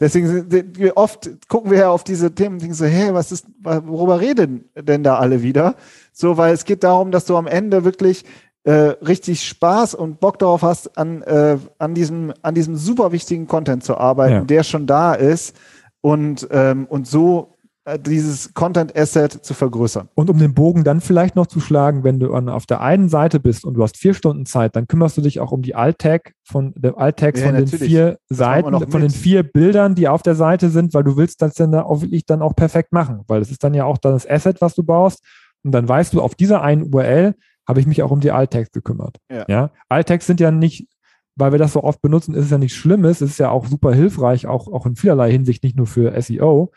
Deswegen 0.00 0.90
oft 0.96 1.30
gucken 1.48 1.70
wir 1.70 1.78
ja 1.78 1.90
auf 1.90 2.02
diese 2.02 2.34
Themen 2.34 2.54
und 2.56 2.62
denken 2.62 2.74
so, 2.74 2.84
hey, 2.84 3.14
was 3.14 3.30
ist, 3.30 3.46
worüber 3.62 4.20
reden 4.20 4.68
denn 4.74 5.04
da 5.04 5.18
alle 5.18 5.42
wieder? 5.42 5.76
So, 6.12 6.36
weil 6.36 6.52
es 6.52 6.64
geht 6.64 6.82
darum, 6.82 7.12
dass 7.12 7.26
du 7.26 7.36
am 7.36 7.46
Ende 7.46 7.84
wirklich 7.84 8.24
äh, 8.64 8.72
richtig 8.72 9.46
Spaß 9.46 9.94
und 9.94 10.20
Bock 10.20 10.38
darauf 10.38 10.62
hast, 10.62 10.98
an, 10.98 11.22
äh, 11.22 11.58
an 11.78 11.94
diesem, 11.94 12.32
an 12.42 12.54
diesem 12.54 12.76
super 12.76 13.12
wichtigen 13.12 13.46
Content 13.46 13.84
zu 13.84 13.96
arbeiten, 13.96 14.34
ja. 14.34 14.40
der 14.40 14.62
schon 14.64 14.86
da 14.86 15.14
ist 15.14 15.54
und, 16.00 16.48
ähm, 16.50 16.86
und 16.86 17.06
so 17.06 17.53
dieses 17.98 18.54
Content 18.54 18.96
Asset 18.96 19.32
zu 19.44 19.52
vergrößern. 19.52 20.08
Und 20.14 20.30
um 20.30 20.38
den 20.38 20.54
Bogen 20.54 20.84
dann 20.84 21.02
vielleicht 21.02 21.36
noch 21.36 21.46
zu 21.46 21.60
schlagen, 21.60 22.02
wenn 22.02 22.18
du 22.18 22.32
an, 22.32 22.48
auf 22.48 22.64
der 22.64 22.80
einen 22.80 23.10
Seite 23.10 23.40
bist 23.40 23.64
und 23.64 23.74
du 23.74 23.82
hast 23.82 23.98
vier 23.98 24.14
Stunden 24.14 24.46
Zeit, 24.46 24.74
dann 24.74 24.88
kümmerst 24.88 25.18
du 25.18 25.20
dich 25.20 25.40
auch 25.40 25.52
um 25.52 25.60
die 25.60 25.74
Alt-Tag 25.74 26.32
von 26.44 26.72
der 26.76 26.96
Alt-Tags 26.96 27.40
ja, 27.40 27.46
von 27.46 27.54
natürlich. 27.54 27.80
den 27.80 27.88
vier 27.88 28.18
das 28.28 28.38
Seiten, 28.38 28.90
von 28.90 29.00
den 29.02 29.10
vier 29.10 29.42
Bildern, 29.42 29.94
die 29.94 30.08
auf 30.08 30.22
der 30.22 30.34
Seite 30.34 30.70
sind, 30.70 30.94
weil 30.94 31.04
du 31.04 31.16
willst 31.18 31.42
das 31.42 31.54
dann 31.54 31.74
auch 31.74 32.00
wirklich 32.00 32.24
dann 32.24 32.40
auch 32.40 32.56
perfekt 32.56 32.92
machen, 32.92 33.20
weil 33.26 33.42
es 33.42 33.50
ist 33.50 33.62
dann 33.62 33.74
ja 33.74 33.84
auch 33.84 33.98
das 33.98 34.28
Asset, 34.28 34.62
was 34.62 34.74
du 34.74 34.82
baust. 34.82 35.22
Und 35.62 35.72
dann 35.72 35.86
weißt 35.86 36.14
du, 36.14 36.22
auf 36.22 36.34
dieser 36.34 36.62
einen 36.62 36.94
URL 36.94 37.34
habe 37.68 37.80
ich 37.80 37.86
mich 37.86 38.02
auch 38.02 38.10
um 38.10 38.20
die 38.20 38.30
Alt-Tags 38.30 38.72
gekümmert. 38.72 39.18
Ja. 39.30 39.44
ja? 39.48 39.70
Alt-Tags 39.88 40.26
sind 40.26 40.40
ja 40.40 40.50
nicht 40.50 40.88
weil 41.36 41.50
wir 41.50 41.58
das 41.58 41.72
so 41.72 41.82
oft 41.82 42.00
benutzen, 42.00 42.32
ist 42.34 42.44
es 42.44 42.50
ja 42.52 42.58
nicht 42.58 42.76
Schlimmes, 42.76 43.20
es 43.20 43.32
ist 43.32 43.38
ja 43.38 43.50
auch 43.50 43.66
super 43.66 43.92
hilfreich, 43.92 44.46
auch, 44.46 44.68
auch 44.68 44.86
in 44.86 44.94
vielerlei 44.94 45.32
Hinsicht, 45.32 45.64
nicht 45.64 45.76
nur 45.76 45.88
für 45.88 46.20
SEO. 46.22 46.70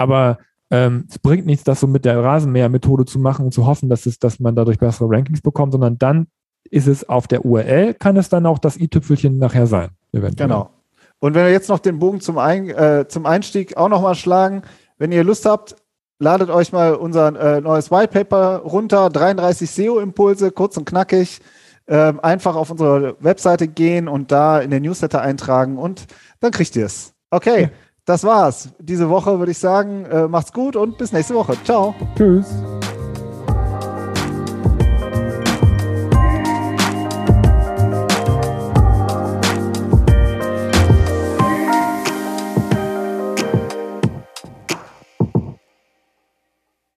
Aber 0.00 0.38
ähm, 0.70 1.06
es 1.10 1.18
bringt 1.18 1.44
nichts, 1.44 1.64
das 1.64 1.80
so 1.80 1.86
mit 1.86 2.04
der 2.04 2.22
Rasenmäher-Methode 2.22 3.04
zu 3.04 3.18
machen 3.18 3.44
und 3.44 3.52
zu 3.52 3.66
hoffen, 3.66 3.90
dass, 3.90 4.06
es, 4.06 4.18
dass 4.18 4.40
man 4.40 4.56
dadurch 4.56 4.78
bessere 4.78 5.10
Rankings 5.10 5.42
bekommt, 5.42 5.72
sondern 5.72 5.98
dann 5.98 6.28
ist 6.70 6.86
es 6.86 7.06
auf 7.06 7.26
der 7.26 7.44
URL, 7.44 7.94
kann 7.94 8.16
es 8.16 8.28
dann 8.28 8.46
auch 8.46 8.58
das 8.58 8.78
i-Tüpfelchen 8.78 9.36
nachher 9.38 9.66
sein. 9.66 9.90
Eventuell. 10.12 10.48
Genau. 10.48 10.70
Und 11.18 11.34
wenn 11.34 11.44
wir 11.44 11.52
jetzt 11.52 11.68
noch 11.68 11.80
den 11.80 11.98
Bogen 11.98 12.20
zum, 12.20 12.38
Ein 12.38 12.70
äh, 12.70 13.04
zum 13.08 13.26
Einstieg 13.26 13.76
auch 13.76 13.90
nochmal 13.90 14.14
schlagen, 14.14 14.62
wenn 14.96 15.12
ihr 15.12 15.22
Lust 15.22 15.44
habt, 15.44 15.76
ladet 16.18 16.48
euch 16.48 16.72
mal 16.72 16.94
unser 16.94 17.56
äh, 17.56 17.60
neues 17.60 17.90
White 17.90 18.08
Paper 18.08 18.58
runter, 18.58 19.10
33 19.10 19.70
SEO-Impulse, 19.70 20.50
kurz 20.50 20.78
und 20.78 20.86
knackig. 20.86 21.40
Ähm, 21.88 22.20
einfach 22.20 22.54
auf 22.54 22.70
unsere 22.70 23.16
Webseite 23.20 23.66
gehen 23.68 24.08
und 24.08 24.30
da 24.30 24.60
in 24.60 24.70
den 24.70 24.82
Newsletter 24.82 25.20
eintragen 25.20 25.76
und 25.76 26.06
dann 26.38 26.52
kriegt 26.52 26.76
ihr 26.76 26.86
es. 26.86 27.14
Okay, 27.30 27.70
das 28.10 28.24
war's. 28.24 28.68
Diese 28.80 29.08
Woche 29.08 29.38
würde 29.38 29.52
ich 29.52 29.58
sagen, 29.58 30.04
äh, 30.04 30.26
macht's 30.26 30.52
gut 30.52 30.76
und 30.76 30.98
bis 30.98 31.12
nächste 31.12 31.34
Woche. 31.34 31.54
Ciao. 31.64 31.94
Tschüss. 32.16 32.46